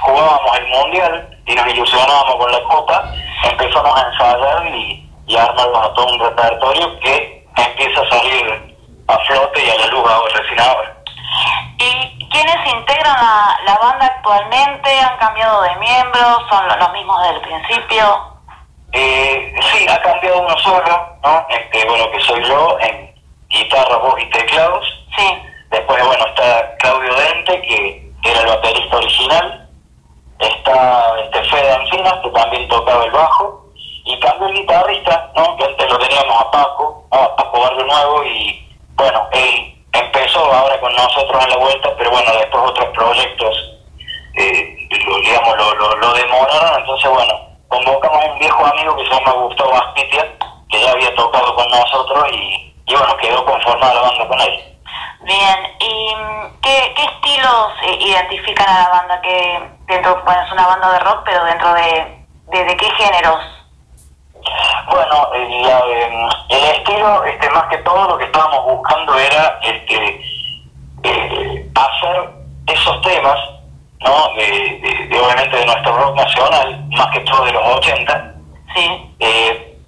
[0.03, 3.05] jugábamos el mundial y nos ilusionábamos con la copa,
[3.44, 8.77] empezamos a ensayar y, y a armarnos a todo un repertorio que empieza a salir
[9.09, 10.97] a flote y a la luz ahora.
[11.78, 14.90] ¿Y quiénes integran la, la banda actualmente?
[15.01, 16.43] ¿Han cambiado de miembros?
[16.48, 18.32] ¿Son lo- los mismos desde el principio?
[18.93, 21.47] Eh, sí, ha cambiado uno solo, ¿no?
[21.48, 23.15] Este, bueno, que soy yo en
[23.48, 24.85] guitarra, voz y teclados.
[25.16, 25.43] Sí.
[25.70, 29.69] Después, bueno, está Claudio Dente, que era el baterista original.
[30.39, 33.62] Está este, Fede Encinas, que también tocaba el bajo.
[34.05, 35.57] Y cambió el guitarrista, ¿no?
[35.57, 37.19] Que antes lo teníamos a Paco, ¿no?
[37.19, 38.24] a Paco Barrio Nuevo.
[38.24, 43.73] Y bueno, él empezó ahora con nosotros en la vuelta, pero bueno, después otros proyectos,
[44.36, 46.80] eh, lo, digamos, lo, lo, lo demoraron.
[46.80, 47.34] Entonces, bueno,
[47.68, 50.32] convocamos a un viejo amigo que se llama Gustavo Aspitia,
[50.68, 54.76] que ya había tocado con nosotros y, y bueno, quedó conformada la banda con él.
[55.22, 56.14] Bien, ¿y
[56.62, 59.20] qué, qué estilos eh, identifican a la banda?
[59.22, 63.40] Que dentro, bueno, es una banda de rock, pero dentro de, de, de qué géneros?
[64.88, 69.58] Bueno, el, la, em, el estilo, este, más que todo, lo que estábamos buscando era
[69.62, 70.20] este,
[71.02, 72.30] eh, hacer
[72.68, 73.38] esos temas,
[74.01, 74.28] ¿no?
[74.35, 74.47] De,
[74.82, 78.35] de- de, obviamente de nuestro rock nacional, más que todo de los 80,
[78.74, 79.14] Sí.
[79.20, 79.78] eh,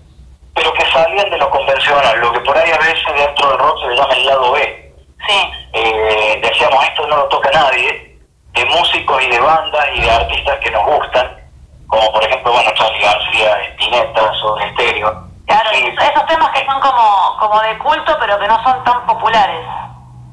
[0.54, 3.80] pero que salían de lo convencional, lo que por ahí a veces dentro del rock
[3.82, 4.94] se le llama el lado B.
[5.26, 5.50] Sí.
[5.74, 8.18] Eh, decíamos, esto no lo toca nadie,
[8.54, 11.30] de músicos y de bandas y de artistas que nos gustan,
[11.86, 15.28] como por ejemplo, bueno, Charlie García, Spinetta, Soda Stereo.
[15.46, 19.06] Claro, esos, esos temas que son como, como de culto, pero que no son tan
[19.06, 19.64] populares.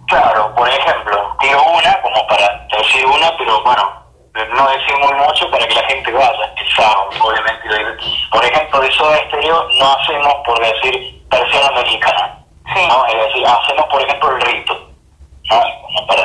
[0.07, 4.03] Claro, por ejemplo, digo una, como para decir una, pero bueno,
[4.55, 7.95] no decir muy mucho para que la gente vaya el sábado, obviamente.
[8.31, 12.37] Por ejemplo, de Soda Stereo no hacemos, por decir, versión americana.
[12.87, 13.05] ¿no?
[13.07, 14.73] Es decir, hacemos, por ejemplo, el rito.
[15.49, 15.61] ¿no?
[15.81, 16.23] Como para...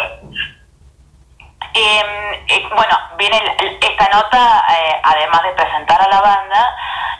[1.72, 6.76] Eh, eh, bueno, viene el- esta nota, eh, además de presentar a la banda,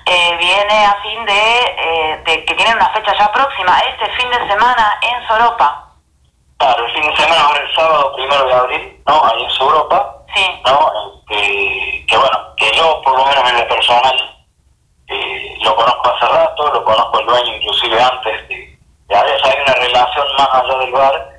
[0.07, 4.28] eh, viene a fin de, eh, de que tienen una fecha ya próxima, este fin
[4.31, 5.87] de semana en Soropa.
[6.61, 9.24] Claro, el fin de semana, ahora el sábado primero de abril, ¿no?
[9.24, 10.16] Ahí en su Europa.
[10.35, 10.45] Sí.
[10.66, 10.93] ¿no?
[11.31, 14.45] Este, que bueno, que yo por lo menos en lo personal
[15.09, 18.78] eh, lo conozco hace rato, lo conozco el dueño inclusive antes de,
[19.09, 21.31] de a veces hay una relación más allá del bar,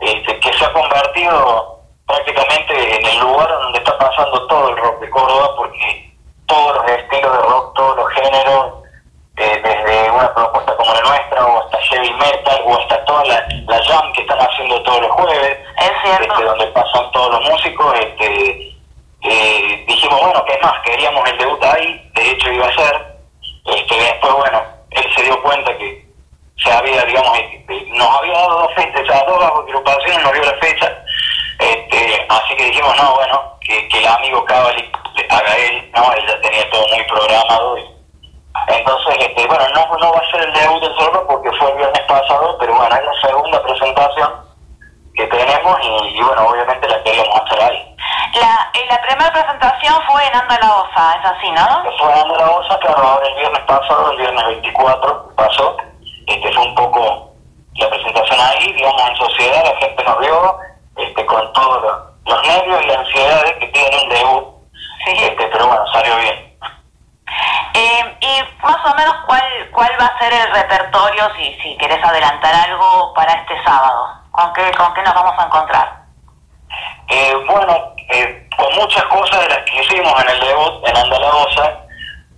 [0.00, 5.00] este, que se ha convertido prácticamente en el lugar donde está pasando todo el rock
[5.00, 6.12] de Córdoba, porque
[6.44, 8.74] todos los estilos de rock, todos los géneros,
[9.38, 13.46] eh, desde una propuesta como la nuestra, o hasta heavy metal, o hasta toda la,
[13.68, 18.76] la jam que están haciendo todos los jueves, este, donde pasan todos los músicos, este,
[19.22, 20.74] eh, dijimos, bueno, ¿qué más?
[20.84, 23.16] Queríamos el debut ahí, de hecho iba a ser,
[23.66, 26.06] este, después, bueno, él se dio cuenta que
[26.58, 27.38] se había, digamos,
[27.88, 31.04] nos había dado dos fechas, o sea, dos agrupaciones nos dio la fecha,
[31.58, 36.12] este, así que dijimos, no, bueno, que, que el amigo Cavalli le haga él, ¿no?
[36.12, 37.78] Él ya tenía todo muy programado.
[37.78, 37.95] y-
[38.68, 41.76] entonces, este, bueno, no, no va a ser el debut del solo porque fue el
[41.76, 44.46] viernes pasado, pero bueno, es la segunda presentación
[45.14, 47.96] que tenemos y, y bueno, obviamente la queríamos hacer ahí.
[48.34, 51.82] La, eh, la primera presentación fue en Anda la Osa, es así, ¿no?
[51.98, 55.76] Fue dando la bolsa, claro, ahora el viernes pasado, el viernes 24 pasó,
[56.26, 57.32] este fue un poco
[57.76, 60.58] la presentación ahí, digamos, en sociedad, la gente nos vio,
[60.96, 64.44] este, con todos los, los nervios y ansiedades que tiene un debut,
[65.06, 66.58] este, pero bueno, salió bien.
[67.74, 72.02] Eh, y más o menos, ¿cuál, ¿cuál va a ser el repertorio, si, si querés
[72.04, 74.08] adelantar algo para este sábado?
[74.30, 75.92] ¿Con qué, ¿Con qué nos vamos a encontrar?
[77.08, 81.80] Eh, bueno, eh, con muchas cosas de las que hicimos en el debut en Andalagosa,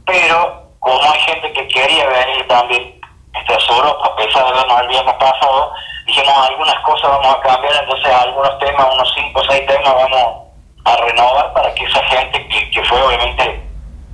[0.07, 3.01] pero como hay gente que quería venir también
[3.35, 5.73] este, a Europa, a pesar de vernos el viernes pasado,
[6.07, 10.45] dijimos algunas cosas vamos a cambiar, entonces algunos temas, unos 5 o 6 temas vamos
[10.85, 13.63] a renovar para que esa gente que, que fue obviamente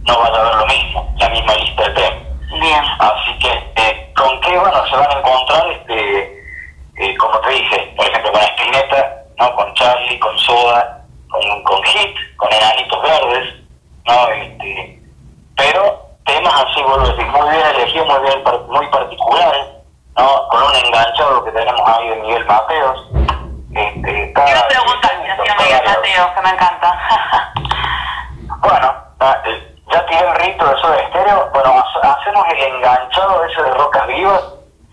[0.06, 2.24] no vaya a ver lo mismo, la misma lista de temas.
[2.60, 2.84] Bien.
[3.00, 4.56] Así que, eh, ¿con qué?
[4.58, 6.44] Bueno, se van a encontrar, este,
[6.98, 9.56] eh, como te dije, por ejemplo, con Spinetta, ¿no?
[9.56, 11.00] Con Charlie, con Soda,
[11.30, 13.54] con, con Hit, con Enanitos Verdes,
[14.06, 14.28] ¿no?
[14.28, 15.00] Este,
[15.56, 19.66] pero temas así, vuelvo a decir, muy bien elegidos, muy bien, par- muy particulares,
[20.16, 20.48] ¿no?
[20.48, 23.08] Con un enganchado que tenemos ahí de Miguel Mateos.
[23.74, 27.52] Este, cada- Quiero preguntar si hacía Miguel Mateo, que me encanta.
[28.60, 31.50] Bueno, ah, eh, ya tiré el rito de Soda Estéreo.
[31.52, 34.42] Bueno, ha- hacemos el enganchado ese de Rocas Vivas,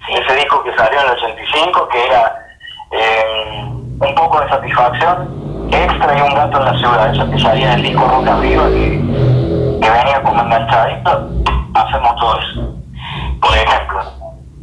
[0.10, 2.46] ese disco que salió en el 85, que era
[2.92, 3.64] eh,
[4.00, 7.14] un poco de satisfacción extra y un gato en la ciudad.
[7.16, 11.30] Eso que salía en el disco Rocas Vivas, que, que venía como enganchadito.
[11.74, 12.62] Hacemos todo eso.
[13.42, 14.02] Por ejemplo.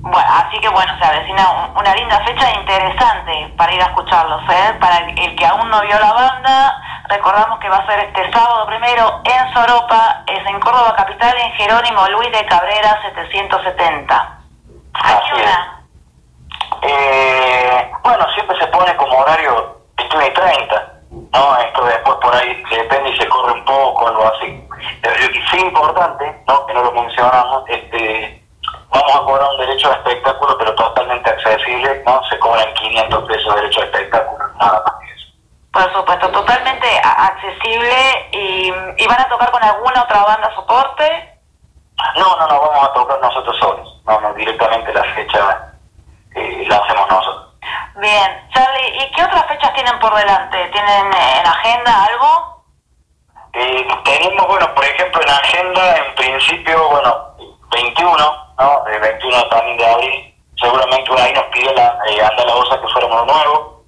[0.01, 4.43] Bueno, así que bueno, se avecina un- una linda fecha interesante para ir a escucharlos,
[4.49, 4.75] ¿eh?
[4.81, 8.31] Para el, el que aún no vio la banda, recordamos que va a ser este
[8.33, 14.15] sábado primero en Soropa, es en Córdoba Capital, en Jerónimo Luis de Cabrera 770.
[14.95, 15.81] ¿A qué hora?
[16.83, 20.93] Eh, bueno, siempre se pone como horario 21 y 30,
[21.33, 21.57] ¿no?
[21.59, 24.65] Esto después por ahí depende y se corre un poco, algo así.
[25.03, 26.67] Pero lo que sí importante, ¿no?
[26.67, 28.45] Que no lo mencionamos, este,
[28.91, 32.23] vamos a cobrar un derecho de espectáculo, pero totalmente accesible, ¿no?
[32.25, 35.27] Se cobran 500 pesos de derecho de espectáculo, nada más que eso.
[35.73, 41.39] Por supuesto, totalmente a- accesible y, y van a tocar alguna otra banda soporte.
[42.17, 45.73] No, no, no, vamos a tocar nosotros solos, no, no, directamente la fecha
[46.37, 47.55] eh, la hacemos nosotros.
[47.97, 50.65] Bien, Charlie, ¿y qué otras fechas tienen por delante?
[50.69, 52.63] ¿Tienen eh, en agenda algo?
[53.53, 57.27] Eh, tenemos, bueno, por ejemplo, en agenda, en principio, bueno,
[57.73, 58.17] 21,
[58.59, 58.87] ¿no?
[58.87, 62.87] El 21 también de abril, seguramente ahí nos pide la, eh, Anda la Osa que
[62.89, 63.83] fuéramos nuevo.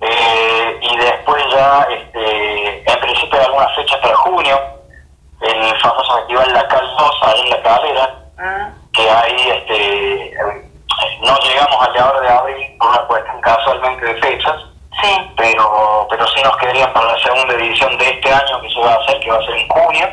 [0.00, 4.60] Eh, y después ya, este, en principio, hay algunas fechas para junio,
[5.40, 8.14] el famoso festival La Cal 2, ahí en La Calera,
[8.92, 10.70] que ahí, este, eh,
[11.20, 14.56] no llegamos al de ahora de abril por una cuestión casualmente de fechas
[15.02, 15.32] Sí.
[15.36, 18.92] pero pero sí nos quedarían para la segunda edición de este año que se va
[18.92, 20.08] a hacer, que va a ser en junio.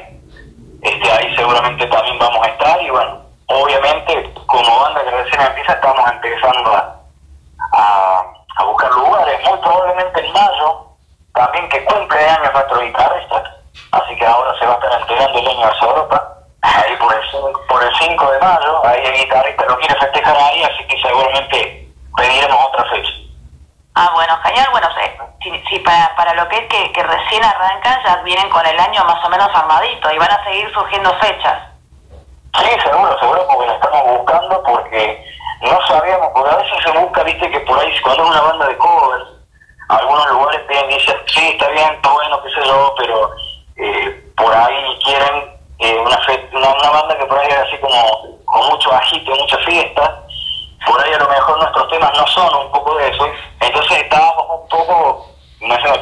[0.81, 5.71] Este, ahí seguramente también vamos a estar y bueno, obviamente como banda que recién empieza
[5.73, 6.99] estamos empezando a,
[7.71, 8.23] a,
[8.57, 10.85] a buscar lugares, muy probablemente en mayo,
[11.33, 13.43] también que cumple años nuestro guitarrista,
[13.93, 17.21] así que ahora se va a estar entregando el año a Europa, ahí por el,
[17.31, 21.01] cin- por el 5 de mayo, ahí el guitarrista lo quiere festejar ahí, así que
[21.01, 21.87] seguramente
[22.17, 23.09] pediremos otra fecha.
[23.95, 24.67] Ah, bueno, genial.
[24.71, 25.11] Bueno, sí,
[25.43, 27.03] sí, sí, para, para lo que es que, que
[27.43, 30.71] recién arrancan, ya vienen con el año más o menos armadito y van a seguir
[30.73, 31.59] surgiendo fechas.
[32.57, 35.25] Sí, seguro, seguro, porque la estamos buscando porque
[35.61, 38.67] no sabíamos, porque a veces se busca, viste, que por ahí cuando es una banda
[38.67, 39.25] de covers,
[39.89, 43.31] algunos lugares piden, dicen, sí, está bien, está bueno, qué sé yo, pero
[43.77, 48.39] eh, por ahí quieren eh, una, fe- una, banda que por ahí es así como
[48.45, 50.21] con mucho agite, mucha fiesta,
[50.85, 53.25] por ahí a lo mejor nuestros temas no son un poco de eso,
[53.61, 55.22] entonces estábamos un poco,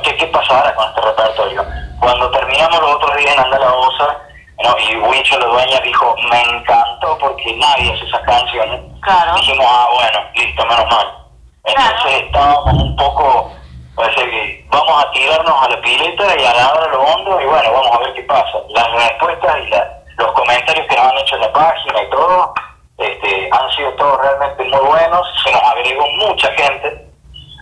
[0.03, 0.41] ¿qué, qué con
[0.89, 1.65] este repertorio?
[1.99, 4.17] Cuando terminamos los otros días en Andala Osa,
[4.63, 4.75] ¿no?
[4.79, 9.35] y Wicho, la dueña, dijo, me encantó porque nadie hace esas canciones, Claro.
[9.35, 11.17] dijimos, ah, bueno, listo, menos mal.
[11.63, 13.51] Entonces estábamos un poco,
[13.95, 17.71] parece que vamos a tirarnos a la pileta y a la lo hondo y bueno,
[17.73, 18.57] vamos a ver qué pasa.
[18.69, 22.53] Las respuestas y la- los comentarios que nos han hecho en la página y todo,
[22.97, 27.10] este, han sido todos realmente muy buenos, se nos agregó mucha gente,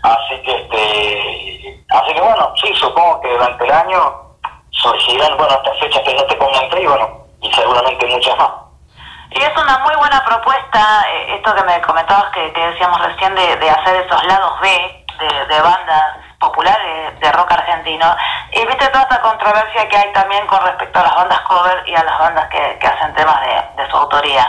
[0.04, 4.22] así que este, así que bueno, sí, supongo que durante el año
[4.72, 8.52] surgirán, bueno, estas fechas que no te comenté y bueno, y seguramente muchas más.
[9.32, 13.36] Y es una muy buena propuesta, eh, esto que me comentabas que, que decíamos recién,
[13.36, 18.16] de, de hacer esos lados B de, de bandas populares de rock argentino.
[18.54, 21.94] Y viste toda esta controversia que hay también con respecto a las bandas cover y
[21.96, 24.48] a las bandas que, que hacen temas de, de su autoría.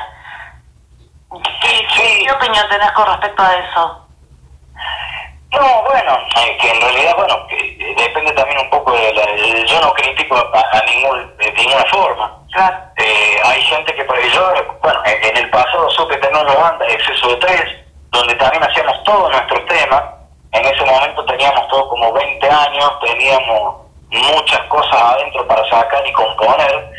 [1.61, 4.07] ¿Qué, qué- qué opinión tenés con respecto a eso?
[5.53, 9.25] No, bueno, eh, que en realidad, bueno, que eh, depende también un poco de la...
[9.67, 12.37] Yo no critico a, a ningún, de ninguna forma.
[12.97, 14.53] Eh, hay gente que, yo,
[14.83, 17.65] bueno, en, en el pasado supe tener una banda, Exceso de Tres,
[18.11, 20.03] donde también hacíamos todos nuestros temas.
[20.53, 23.77] En ese momento teníamos todos como 20 años, teníamos
[24.11, 26.91] muchas cosas adentro para sacar y componer.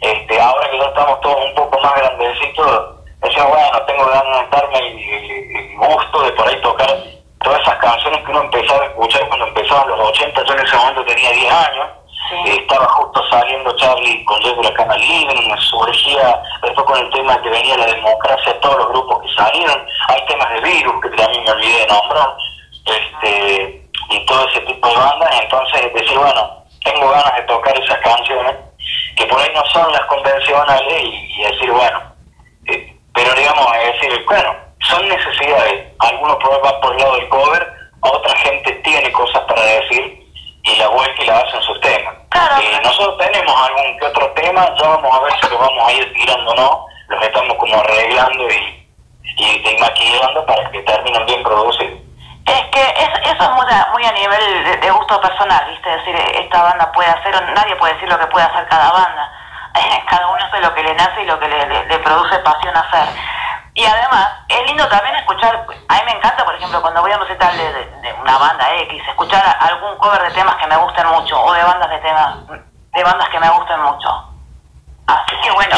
[0.00, 4.56] Este, ahora que ya estamos todos un poco más grandecitos, decimos, bueno, tengo ganas de
[4.56, 6.96] darme el, el- el gusto de por ahí tocar
[7.42, 10.76] todas esas canciones que uno empezaba a escuchar cuando empezaban los 80, yo en ese
[10.76, 11.86] momento tenía 10 años,
[12.30, 17.10] Eh, estaba justo saliendo Charlie con Llegó la Cama Libre, me surgía después con el
[17.10, 21.08] tema que venía la democracia, todos los grupos que salieron, hay temas de virus que
[21.16, 22.36] también me olvidé de nombrar,
[22.86, 27.98] este, y todo ese tipo de bandas, entonces decir, bueno, tengo ganas de tocar esas
[27.98, 28.54] canciones,
[29.16, 31.98] que por ahí no son las convencionales, y, y decir, bueno,
[32.66, 37.72] eh, pero digamos, es decir, bueno, son necesidades, algunos van por el lado del cover,
[38.00, 40.26] otra gente tiene cosas para decir,
[40.62, 42.14] y la vuelta y la hacen sus temas.
[42.60, 45.92] Eh, nosotros tenemos algún que otro tema, ya vamos a ver si lo vamos a
[45.92, 48.88] ir tirando o no, los estamos como arreglando y,
[49.36, 51.98] y, y maquillando para que terminen bien producidos.
[52.46, 55.90] Es que es- eso es muy a, muy a nivel de, de gusto personal, ¿viste?
[55.90, 59.32] Es decir, esta banda puede hacer, nadie puede decir lo que puede hacer cada banda.
[60.10, 62.76] Cada uno hace lo que le nace y lo que le, le- le produce pasión
[62.76, 63.06] hacer.
[63.74, 65.54] Y además, es lindo también escuchar,
[65.88, 68.36] a mí me encanta, por ejemplo, cuando voy a un recital de, de- de una
[68.36, 71.98] banda X, escuchar algún cover de temas que me gusten mucho, o de bandas de
[71.98, 74.08] temas, de bandas que me gusten mucho.
[75.06, 75.76] Así que bueno,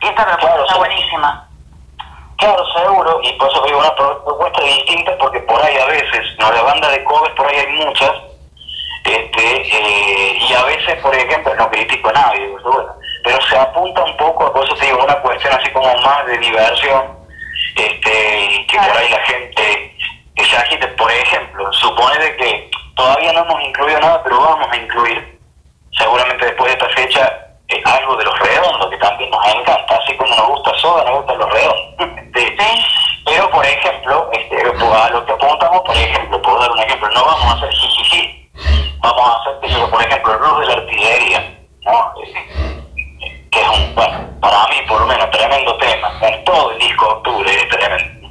[0.00, 1.44] esta propuesta está buenísima.
[2.38, 6.36] Claro, seguro, y por eso digo una pro- propuesta distinta, porque por ahí a veces,
[6.38, 8.10] no la banda de covers por ahí hay muchas,
[9.04, 12.54] este, eh, y a veces, por ejemplo, no critico a nadie,
[13.24, 16.38] pero se apunta un poco, por eso te digo, una cuestión así como más de
[16.38, 17.17] diversión,
[17.78, 19.94] este, y que por ahí la gente
[20.34, 24.68] que se agite, por ejemplo, supone de que todavía no hemos incluido nada, pero vamos
[24.70, 25.40] a incluir,
[25.96, 30.16] seguramente después de esta fecha, eh, algo de los redondos, que también nos encanta, así
[30.16, 31.94] como nos gusta Soda, nos gustan los redondos.
[32.38, 32.56] Este,
[33.24, 37.24] Pero, por ejemplo, este, a lo que apuntamos, por ejemplo, por dar un ejemplo, no
[37.24, 38.50] vamos a hacer jijiji,
[39.00, 42.14] vamos a hacer, por ejemplo, el blues de la artillería, ¿no?
[42.22, 46.78] Eh, que es un, bueno, para mí por lo menos, tremendo tema, en todo el
[46.78, 48.28] disco de octubre es tremendo.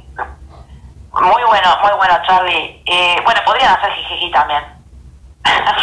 [1.20, 2.82] Muy bueno, muy bueno, Charlie.
[2.86, 3.16] Eh,
[3.78, 4.62] hacer jijiji también.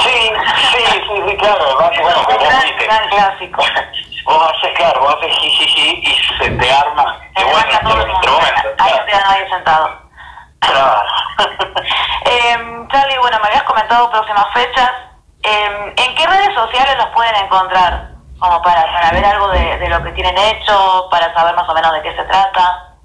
[0.04, 0.32] Sí,
[0.72, 3.62] sí, sí, sí, claro, va, bueno, como viste, gran clásico.
[4.26, 7.60] vos haces, claro, vos haces jijiji y se te arma, qué bueno,
[8.04, 10.02] el instrumento, Ahí no queda nadie sentado.
[10.60, 11.02] claro.
[12.28, 12.58] Eh,
[12.92, 14.90] Charlie, bueno, me habías comentado próximas fechas.
[15.44, 18.10] Eh, ¿En qué redes sociales los pueden encontrar?
[18.40, 21.74] Como para, para ver algo de, de lo que tienen hecho, para saber más o
[21.76, 22.96] menos de qué se trata.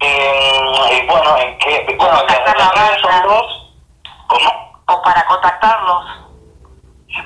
[0.00, 0.60] Eh,
[1.02, 3.57] y bueno, en qué, bueno, las redes son dos,
[4.28, 4.82] ¿cómo?
[4.86, 6.04] O para contactarlos.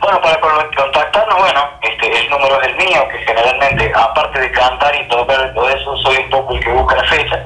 [0.00, 4.50] Bueno, para con- contactarnos, bueno, este, el número es el mío, que generalmente, aparte de
[4.52, 7.44] cantar y tocar todo eso, soy un poco el que busca la fecha.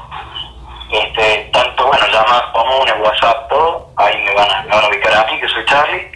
[0.92, 3.88] Este, tanto, bueno, llama comunes, WhatsApp, todo.
[3.98, 6.12] Ahí me van, a, me van a ubicar a mí, que soy Charlie.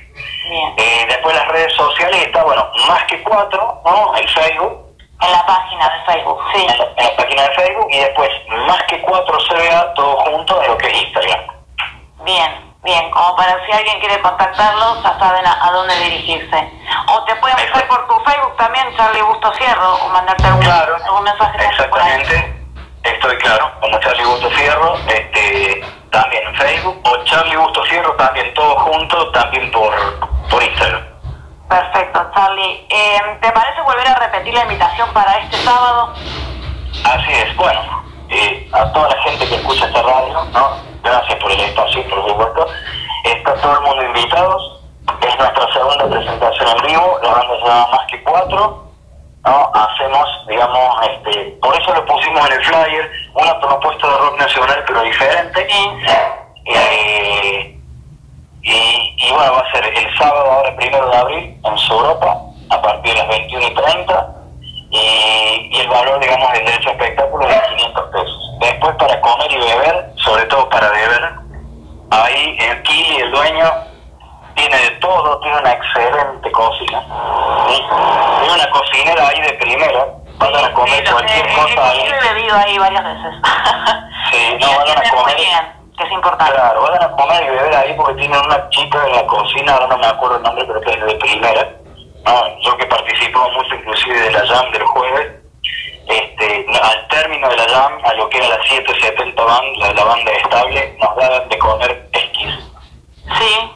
[0.77, 4.15] Eh, después las redes sociales está, bueno, más que cuatro, ¿no?
[4.15, 4.86] El Facebook.
[5.19, 6.61] En la página de Facebook, sí.
[6.61, 8.29] En la, en la página de Facebook y después
[8.67, 11.39] más que cuatro CBA, todo junto en lo que es Instagram.
[12.23, 13.09] Bien, bien.
[13.11, 16.71] Como para si alguien quiere contactarlos, ya saben a, a dónde dirigirse.
[17.09, 21.23] O te pueden buscar por tu Facebook también, Charlie Busto Fierro, o mandarte algún, algún
[21.23, 21.65] mensaje.
[21.65, 22.65] Exactamente,
[23.03, 28.53] estoy claro, como Charlie Busto Fierro, este, también en Facebook, o Charlie Busto Fierro, también
[28.53, 29.93] todo junto, también por,
[30.49, 31.16] por Instagram.
[31.69, 32.87] Perfecto, Charlie.
[32.89, 36.13] Eh, ¿Te parece volver a repetir la invitación para este sábado?
[37.03, 37.81] Así es, bueno,
[38.29, 40.77] eh, a toda la gente que escucha esta radio, ¿no?
[41.03, 42.67] Gracias por el espacio, por supuesto.
[43.25, 44.81] Está todo el mundo invitados.
[45.21, 48.83] Es nuestra segunda presentación en vivo, la banda se llama Más que Cuatro.
[49.45, 49.71] ¿no?
[49.73, 54.83] Hacemos, digamos, este, por eso lo pusimos en el flyer, una propuesta de rock nacional
[54.85, 55.67] pero diferente.
[56.65, 57.76] Eh,
[58.67, 62.37] y, y bueno, va a ser el sábado, ahora primero de abril, en su Europa,
[62.69, 64.33] a partir de las 21 y 30.
[64.89, 68.51] Y, y el valor, digamos, del derecho a espectáculo es de 500 pesos.
[68.59, 71.31] Después, para comer y beber, sobre todo para beber,
[72.11, 73.73] ahí el Kili, el dueño,
[74.55, 77.03] tiene de todo, tiene una excelente cocina.
[77.69, 77.83] ¿sí?
[78.41, 80.05] Tiene una cocinera ahí de primera.
[80.39, 82.05] Van a comer cualquier cosa ahí.
[82.05, 83.33] Yo he bebido ahí varias veces.
[84.29, 85.76] Sí, no, van a comer.
[85.97, 86.53] Que es importante.
[86.53, 89.87] Claro, van a comer y beber ahí porque tienen una chica en la cocina, ahora
[89.87, 91.69] no me acuerdo el nombre, pero que es de primera.
[92.25, 95.31] No, yo que participo mucho inclusive de la jam del jueves,
[96.07, 100.03] este, al término de la jam, a lo que era la 770 band, la, la
[100.03, 102.63] banda estable, nos daban de comer exquisito.
[103.37, 103.71] Sí,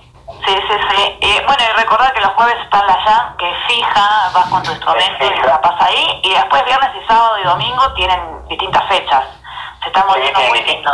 [0.45, 1.41] sí, sí, sí.
[1.45, 4.71] Bueno, y recordar que los jueves está la jam, que es fija, vas con tu
[4.71, 6.19] instrumento y la pasas ahí.
[6.23, 9.23] Y después viernes y sábado y domingo tienen distintas fechas.
[9.81, 10.91] Se está moviendo Sí, muy lindo.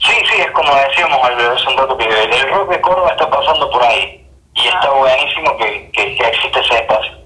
[0.00, 3.28] Sí, sí, es como decíamos al- hace un rato que el, rock de Córdoba está
[3.30, 7.18] pasando por ahí y está buenísimo que, que, que existe ese espacio.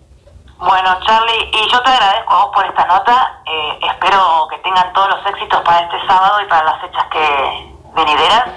[0.58, 3.40] Bueno, Charlie, y yo te agradezco a vos por esta nota.
[3.46, 7.72] Eh, espero que tengan todos los éxitos para este sábado y para las fechas que,
[7.94, 8.48] venideras.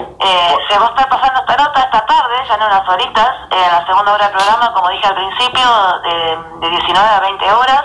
[0.00, 3.72] Eh, se va a estar pasando esta nota esta tarde, ya en unas horitas, en
[3.72, 7.84] la segunda hora del programa, como dije al principio, de, de 19 a 20 horas.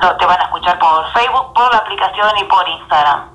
[0.00, 3.30] Lo, te van a escuchar por Facebook, por la aplicación y por Instagram.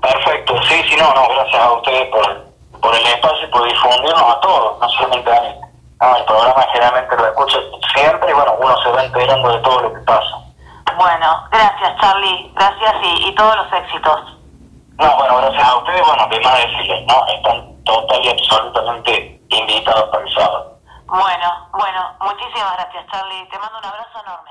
[0.00, 4.22] Perfecto, sí, sí, no, no, gracias a ustedes por, por el espacio y por difundirnos
[4.22, 5.54] a todos, no solamente a mí.
[6.00, 7.58] No, el programa generalmente lo escucho
[7.94, 10.36] siempre y bueno, uno se va enterando de todo lo que pasa.
[10.96, 14.38] Bueno, gracias Charlie, gracias y, y todos los éxitos.
[14.98, 17.26] No, bueno, gracias a ustedes, bueno, que más decirles, ¿no?
[17.26, 20.78] Están total y absolutamente invitados para el sábado.
[21.06, 24.50] Bueno, bueno, muchísimas gracias Charlie, te mando un abrazo enorme.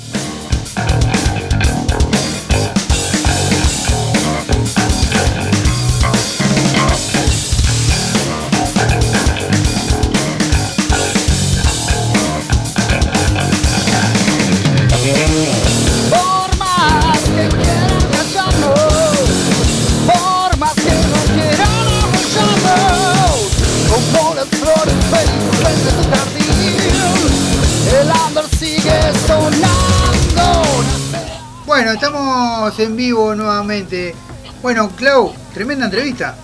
[32.83, 34.15] En vivo nuevamente.
[34.61, 36.35] Bueno, Clau, tremenda entrevista.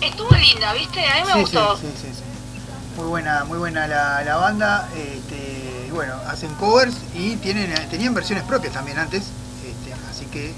[0.00, 1.04] Estuvo linda, ¿viste?
[1.06, 1.76] A mí me Sí, gustó.
[1.76, 2.22] sí, sí, sí, sí.
[2.96, 4.88] Muy buena, muy buena la, la banda.
[4.96, 9.22] Este, bueno, hacen covers y tienen, tenían versiones propias también antes.
[9.64, 10.54] este, así que eh,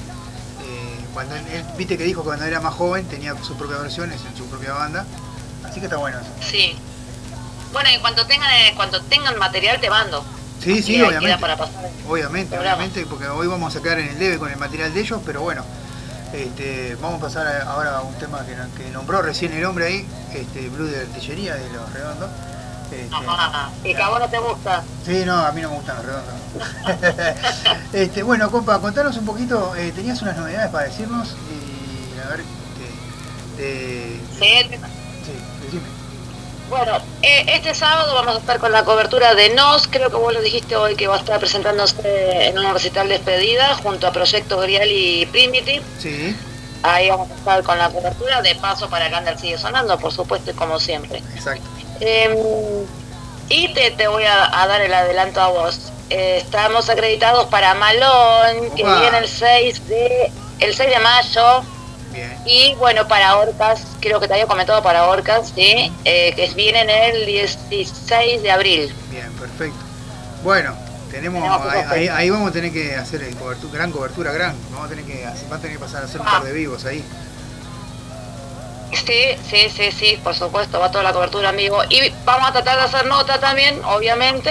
[1.12, 1.44] cuando él,
[1.76, 4.72] viste que dijo que cuando era más joven tenía sus propias versiones en su propia
[4.72, 5.04] banda.
[5.64, 6.28] Así que está bueno eso.
[6.50, 6.74] Sí.
[7.72, 10.24] Bueno, y cuando tengan, eh, cuando tengan material te mando.
[10.62, 11.26] Sí, sí, Y obviamente.
[11.26, 11.90] queda para pasar.
[12.08, 15.20] Obviamente, obviamente, porque hoy vamos a quedar en el debe con el material de ellos,
[15.26, 15.62] pero bueno,
[16.32, 19.64] este, vamos a pasar a- ahora a un tema que, no- que nombró recién el
[19.64, 22.30] hombre ahí, este, Blue de Artillería de los Redondos.
[22.90, 24.84] Este, Ah, y que a vos no te gusta.
[25.04, 26.34] Sí, no, a mí no me gustan los redondos.
[27.92, 32.40] este, bueno, compa, contanos un poquito, eh, tenías unas novedades para decirnos y a ver,
[33.56, 34.70] te, te- Sí.
[36.70, 40.32] Bueno, eh, este sábado vamos a estar con la cobertura de NOS, creo que vos
[40.32, 44.58] lo dijiste hoy, que va a estar presentándose en un recital despedida junto a Proyecto
[44.58, 45.82] Grial y Primitive.
[45.98, 46.34] Sí,
[46.82, 50.12] Ahí vamos a estar con la cobertura, de paso para que Ander sigue sonando, por
[50.12, 51.18] supuesto, y como siempre.
[51.34, 51.62] exacto.
[52.00, 52.84] Eh,
[53.48, 55.92] y te, te voy a, a dar el adelanto a vos.
[56.10, 60.30] Eh, estamos acreditados para Malón, que viene el 6 de
[60.60, 61.62] el 6 de mayo.
[62.14, 62.36] Bien.
[62.46, 65.92] Y bueno, para Orcas, creo que te había comentado para Orcas, ¿sí?
[66.04, 68.94] Eh, que vienen el 16 de abril.
[69.10, 69.78] Bien, perfecto.
[70.42, 70.74] Bueno,
[71.10, 74.54] tenemos, Tenemos ahí, ahí- ahí vamos a tener que hacer el cobertu- gran cobertura, gran.
[74.70, 76.84] Vamos a tener que, va a tener que pasar a hacer un par de vivos
[76.84, 77.04] ahí.
[78.92, 81.82] Sí, sí, sí, sí, por supuesto, va toda la cobertura en vivo.
[81.90, 84.50] Y vamos a tratar de hacer nota también, obviamente,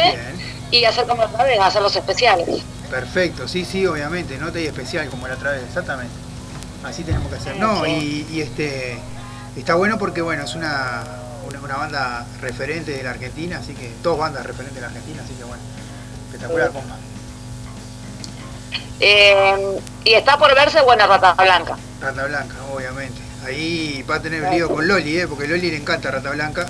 [0.69, 2.61] y hacer como otra vez, hacer los especiales.
[2.89, 6.13] Perfecto, sí, sí, obviamente, nota y especial como la otra vez, exactamente.
[6.83, 7.55] Así tenemos que hacer.
[7.57, 8.97] No, y, y este
[9.55, 11.03] está bueno porque bueno, es una,
[11.47, 15.21] una, una banda referente de la Argentina, así que, dos bandas referentes de la Argentina,
[15.23, 15.61] así que bueno,
[16.27, 16.73] espectacular, Sí.
[16.73, 16.95] compa.
[18.99, 21.77] Eh, y está por verse, bueno, Rata Blanca.
[22.01, 23.21] Rata Blanca, obviamente.
[23.45, 25.27] Ahí va a tener lío con Loli, ¿eh?
[25.27, 26.65] porque Loli le encanta Rata Blanca,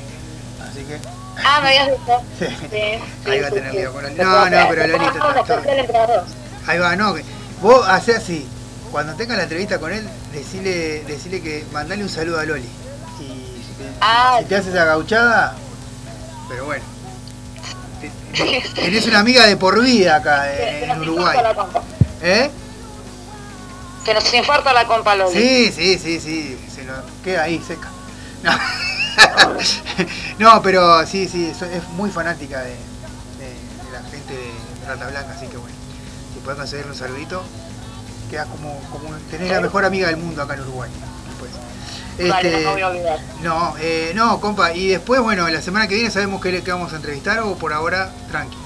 [0.70, 0.98] así que
[1.44, 2.22] Ah, me habías dicho.
[2.40, 3.00] Sí.
[3.24, 3.78] Sí, ahí va a tener sí.
[3.78, 4.16] lío con Loli.
[4.16, 6.24] No, no, pero Loli está-.
[6.68, 7.16] Ahí va, no,
[7.62, 8.48] vos hacés así.
[8.94, 12.70] Cuando tengas la entrevista con él, decile que mandale un saludo a Loli.
[13.20, 14.38] Y si te, Ah.
[14.40, 15.56] si te haces esa gauchada,
[16.48, 16.84] pero bueno.
[18.00, 21.40] Te- Tenés una amiga de por vida acá en, nos Uruguay.
[22.22, 22.52] ¿Eh?
[24.06, 25.34] Se nos infarta la compa Loli.
[25.40, 26.60] Sí, sí, sí, sí.
[26.74, 26.94] Se lo
[27.24, 27.90] queda ahí seca.
[28.44, 28.52] No,
[30.38, 32.76] No, pero sí, sí, es muy fanática de, de-
[33.86, 35.76] de la gente de Rata Blanca, así que bueno.
[36.34, 37.44] Si puedes conseguirle un saludito,
[38.34, 40.90] queda como, como tenés la mejor amiga del mundo acá en Uruguay.
[41.28, 41.52] después.
[42.30, 43.20] Vale, no Este, voy a olvidar.
[43.42, 46.94] no, eh, no, compa, y después, bueno, la semana que viene sabemos que, que vamos
[46.94, 48.58] a entrevistar o por ahora, tranqui.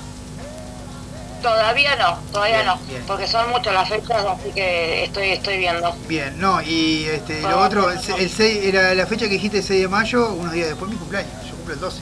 [1.42, 2.78] Todavía no, todavía Bien, no.
[2.88, 3.04] bien.
[3.06, 5.94] Porque son muchas las fechas, así que estoy, estoy viendo.
[6.08, 9.82] Bien, no, y este, lo otro, el, el 6, era la fecha que dijiste 6
[9.82, 12.00] de mayo, unos días después de mi cumpleaños, yo cumplo el 12.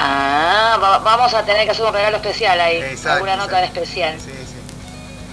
[0.00, 2.76] Ah, va- vamos a tener que hacer un regalo especial ahí.
[2.76, 4.16] Exacto, alguna nota de especial.
[4.20, 4.54] Sí, sí.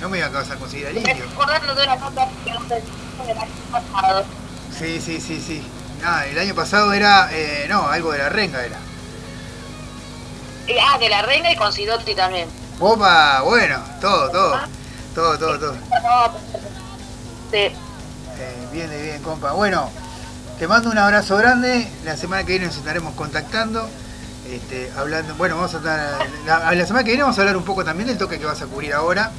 [0.02, 4.26] No me iba a causar conseguir de una nota del año pasado.
[4.78, 5.64] Sí, sí, sí, sí.
[6.02, 8.78] Nada, el año pasado era, eh, no, algo de la renga era.
[10.82, 12.50] ah, de la reina y con Sidotti también.
[12.80, 14.60] Opa, bueno, todo, todo.
[15.14, 15.74] Todo, todo, todo.
[17.52, 17.58] Sí.
[17.58, 17.74] Eh,
[18.74, 19.52] bien, bien, compa.
[19.54, 19.90] Bueno,
[20.60, 21.88] te mando un abrazo grande.
[22.04, 23.88] La semana que viene nos estaremos contactando.
[24.50, 27.64] Este, hablando, bueno, vamos a estar, la, la semana que viene vamos a hablar un
[27.66, 29.32] poco también del toque que vas a cubrir ahora.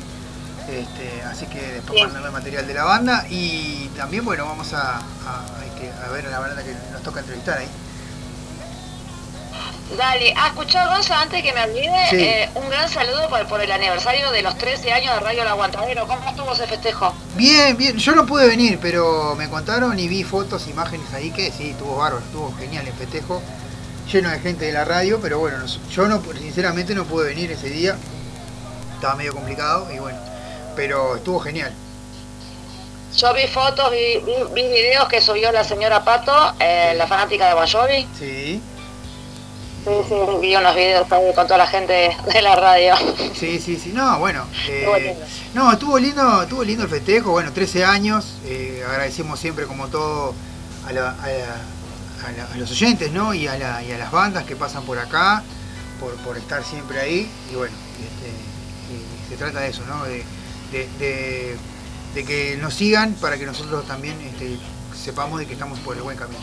[0.68, 4.96] Este, así que después mandame el material de la banda y también, bueno, vamos a,
[4.96, 5.00] a-
[5.62, 7.68] hay que- a ver a la banda que nos toca entrevistar ahí.
[9.96, 12.16] Dale, a escuchar Gonza, antes que me olvide, Sí.
[12.18, 15.48] eh, un gran saludo por, por el aniversario de los 13 años de Radio El
[15.48, 16.08] Aguantadero.
[16.08, 17.14] ¿Cómo estuvo ese festejo?
[17.36, 21.52] Bien, bien, yo no pude venir, pero me contaron y vi fotos, imágenes ahí que
[21.52, 23.40] sí, estuvo bárbaro, estuvo genial el festejo,
[24.10, 25.58] lleno de gente de la radio, pero bueno,
[25.90, 27.96] yo no, sinceramente no pude venir ese día,
[28.94, 30.18] estaba medio complicado y bueno,
[30.76, 31.72] pero estuvo genial.
[33.16, 37.48] Yo vi fotos, vi, vi, vi videos que subió la señora Pato, eh, la fanática
[37.54, 38.06] de Jovi.
[38.18, 38.60] Sí.
[39.84, 42.94] Sí, sí, vi unos videos con toda la gente de la radio.
[43.38, 45.16] Sí, sí, sí, no, bueno, eh,
[45.54, 50.34] no, estuvo lindo, estuvo lindo el festejo, bueno, 13 años, eh, agradecemos siempre como todo
[50.88, 51.56] a, la- a la-
[52.24, 53.34] a la- a los oyentes, ¿no?
[53.34, 55.42] Y a, la- y a las bandas que pasan por acá,
[56.00, 60.04] por, por estar siempre ahí, y bueno, este, y se trata de eso, ¿no?
[60.04, 60.24] De,
[60.72, 61.56] de- de-
[62.14, 64.58] de que nos sigan para que nosotros también este,
[65.04, 66.40] sepamos de que estamos por el buen camino.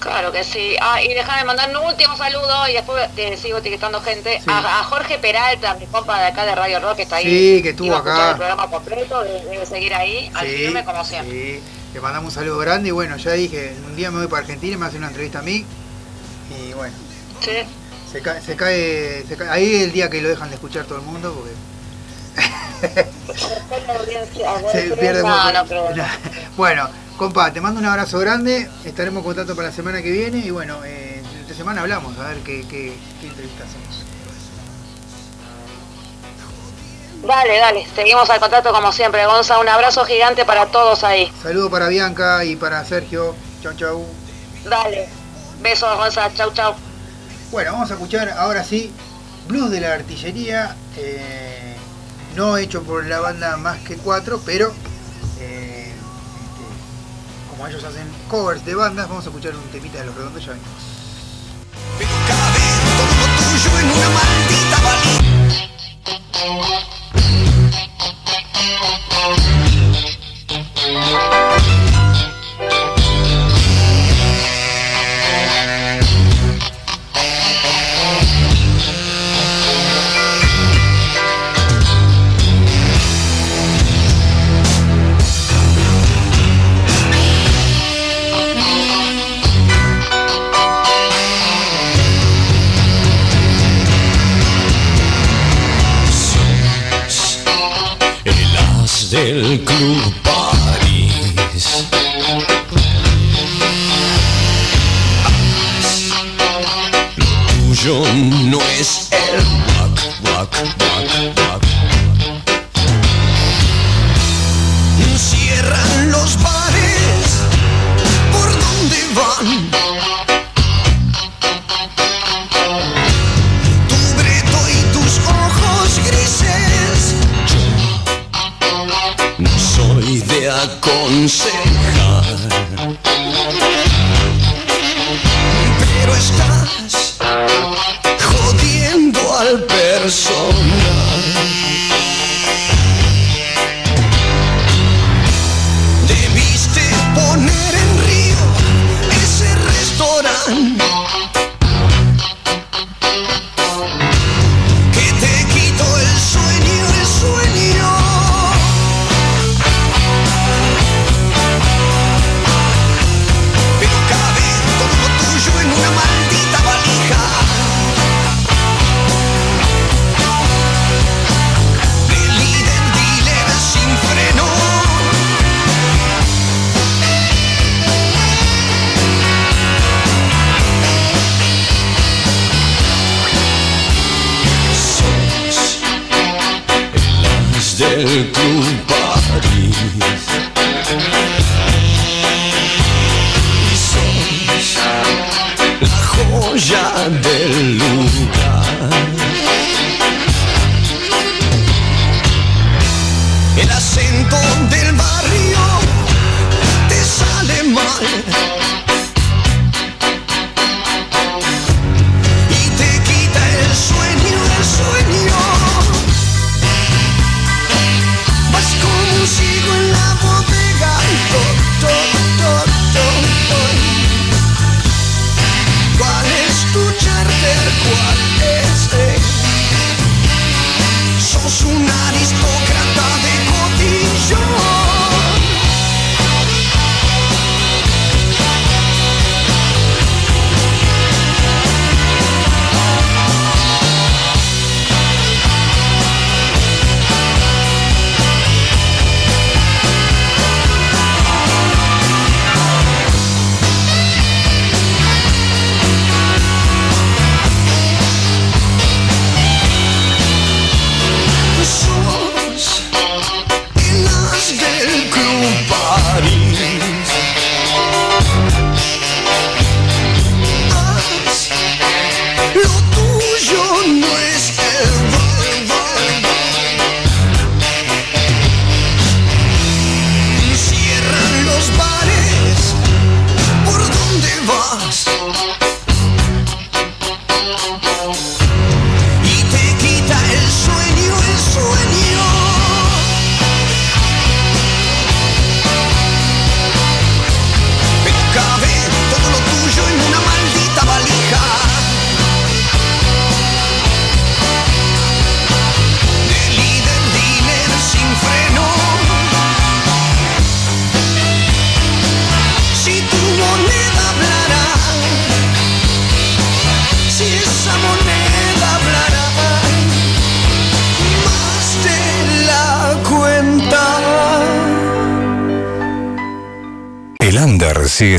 [0.00, 0.76] Claro que sí.
[0.80, 4.38] Ah, y déjame mandar un último saludo y después te sigo etiquetando gente.
[4.38, 4.44] Sí.
[4.48, 7.24] A, a Jorge Peralta, mi compa de acá de Radio Rock, que está ahí.
[7.56, 8.30] Sí, que estuvo acá.
[8.30, 11.32] el programa completo, debe, debe seguir ahí, al Sí, firme como siempre.
[11.32, 11.62] sí.
[11.94, 14.74] Le mandamos un saludo grande y bueno, ya dije, un día me voy para Argentina
[14.74, 15.64] y me hace una entrevista a mí.
[16.62, 16.94] Y bueno,
[17.40, 17.50] Sí.
[18.12, 20.84] se cae, se cae, se cae- ahí es el día que lo dejan de escuchar
[20.84, 21.54] todo el mundo porque
[24.72, 25.52] se pierde no, mucho.
[25.52, 25.88] no creo.
[26.56, 30.38] Bueno, compa, te mando un abrazo grande, estaremos en contacto para la semana que viene
[30.38, 34.04] y bueno, eh, esta semana hablamos, a ver qué, qué, qué entrevista hacemos.
[37.22, 39.58] Dale, dale, seguimos al contacto como siempre, Gonza.
[39.58, 41.30] Un abrazo gigante para todos ahí.
[41.42, 43.34] Saludo para Bianca y para Sergio.
[43.62, 44.06] Chau, chau.
[44.64, 45.08] Dale.
[45.60, 46.32] Besos, Gonza.
[46.34, 46.74] Chau, chau.
[47.50, 48.92] Bueno, vamos a escuchar ahora sí
[49.48, 51.74] Blues de la Artillería, eh,
[52.36, 54.74] no hecho por la banda Más que Cuatro, pero
[55.40, 60.14] eh, este, como ellos hacen covers de bandas, vamos a escuchar un temita de los
[60.14, 60.98] redondos, ya venimos.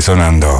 [0.00, 0.59] Sonando.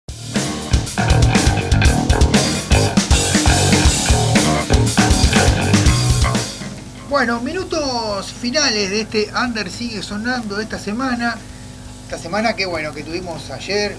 [7.21, 11.37] Bueno, minutos finales de este Under sigue sonando esta semana.
[12.05, 13.95] Esta semana que bueno, que tuvimos ayer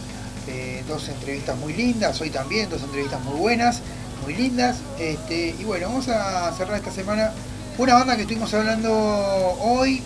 [0.49, 3.78] eh, dos entrevistas muy lindas, hoy también dos entrevistas muy buenas,
[4.24, 4.78] muy lindas.
[4.99, 7.31] Este, y bueno, vamos a cerrar esta semana
[7.78, 10.03] una banda que estuvimos hablando hoy,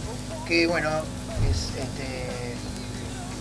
[0.46, 0.90] que bueno,
[1.50, 2.26] es este,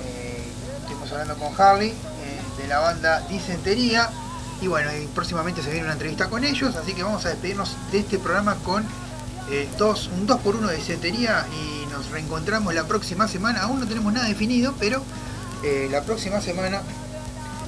[0.06, 0.44] eh,
[0.84, 4.10] estuvimos hablando con Harley eh, de la banda Disentería.
[4.62, 7.76] Y bueno, y próximamente se viene una entrevista con ellos, así que vamos a despedirnos
[7.92, 8.86] de este programa con
[9.52, 13.62] eh, dos, un 2x1 de disentería y nos reencontramos la próxima semana.
[13.62, 15.04] Aún no tenemos nada definido, pero
[15.64, 16.82] eh, la próxima semana.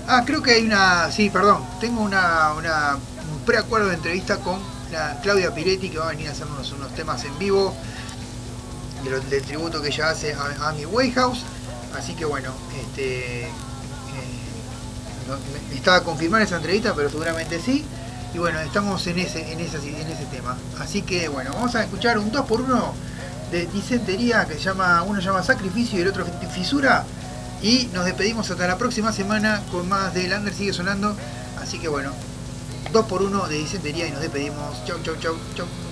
[0.07, 1.11] Ah, creo que hay una.
[1.11, 1.63] Sí, perdón.
[1.79, 4.59] Tengo una, un preacuerdo de entrevista con
[4.91, 7.75] la Claudia Piretti que va a venir a hacernos unos temas en vivo
[9.29, 11.43] del tributo que ella hace a, mi Wayhouse.
[11.97, 13.43] Así que bueno, este.
[13.43, 13.49] eh,
[15.73, 17.85] Estaba a confirmar esa entrevista, pero seguramente sí.
[18.33, 19.79] Y bueno, estamos en ese, en ese,
[20.31, 20.57] tema.
[20.79, 22.91] Así que bueno, vamos a escuchar un 2x1
[23.51, 27.05] de disentería que se llama, uno llama sacrificio y el otro fisura.
[27.61, 31.15] Y nos despedimos hasta la próxima semana con más de Lander sigue sonando.
[31.61, 32.11] Así que bueno,
[32.93, 34.85] 2x1 de disentería y nos despedimos.
[34.85, 35.86] Chau, chau, chau, chau.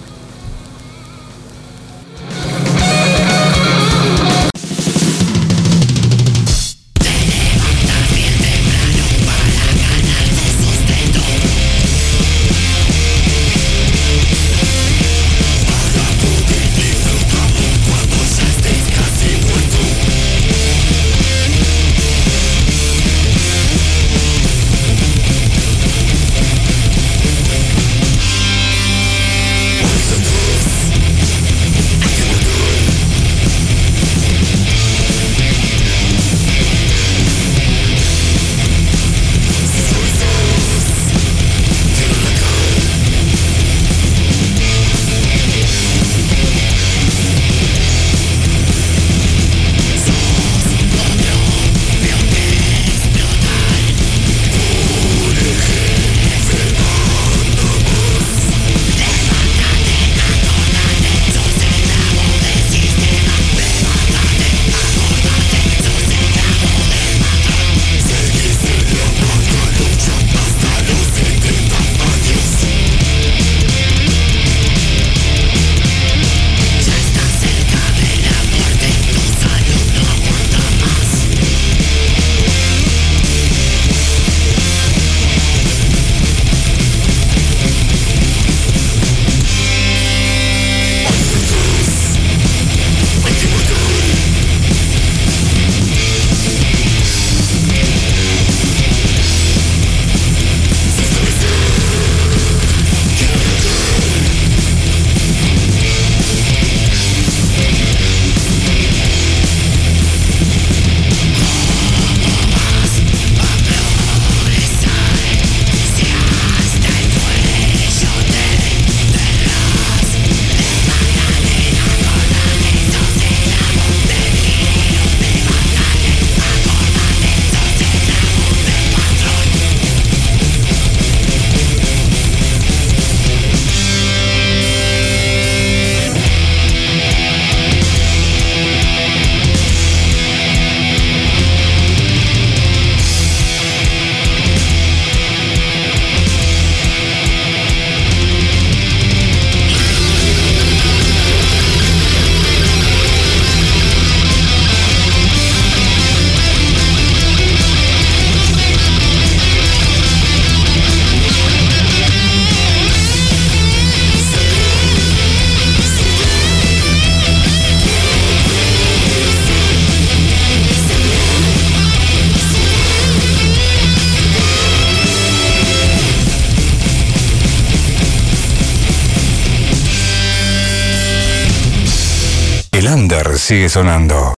[183.46, 184.35] Sigue sonando.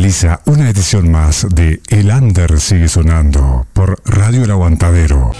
[0.00, 5.32] Finaliza una edición más de El Under sigue sonando por Radio El Aguantadero.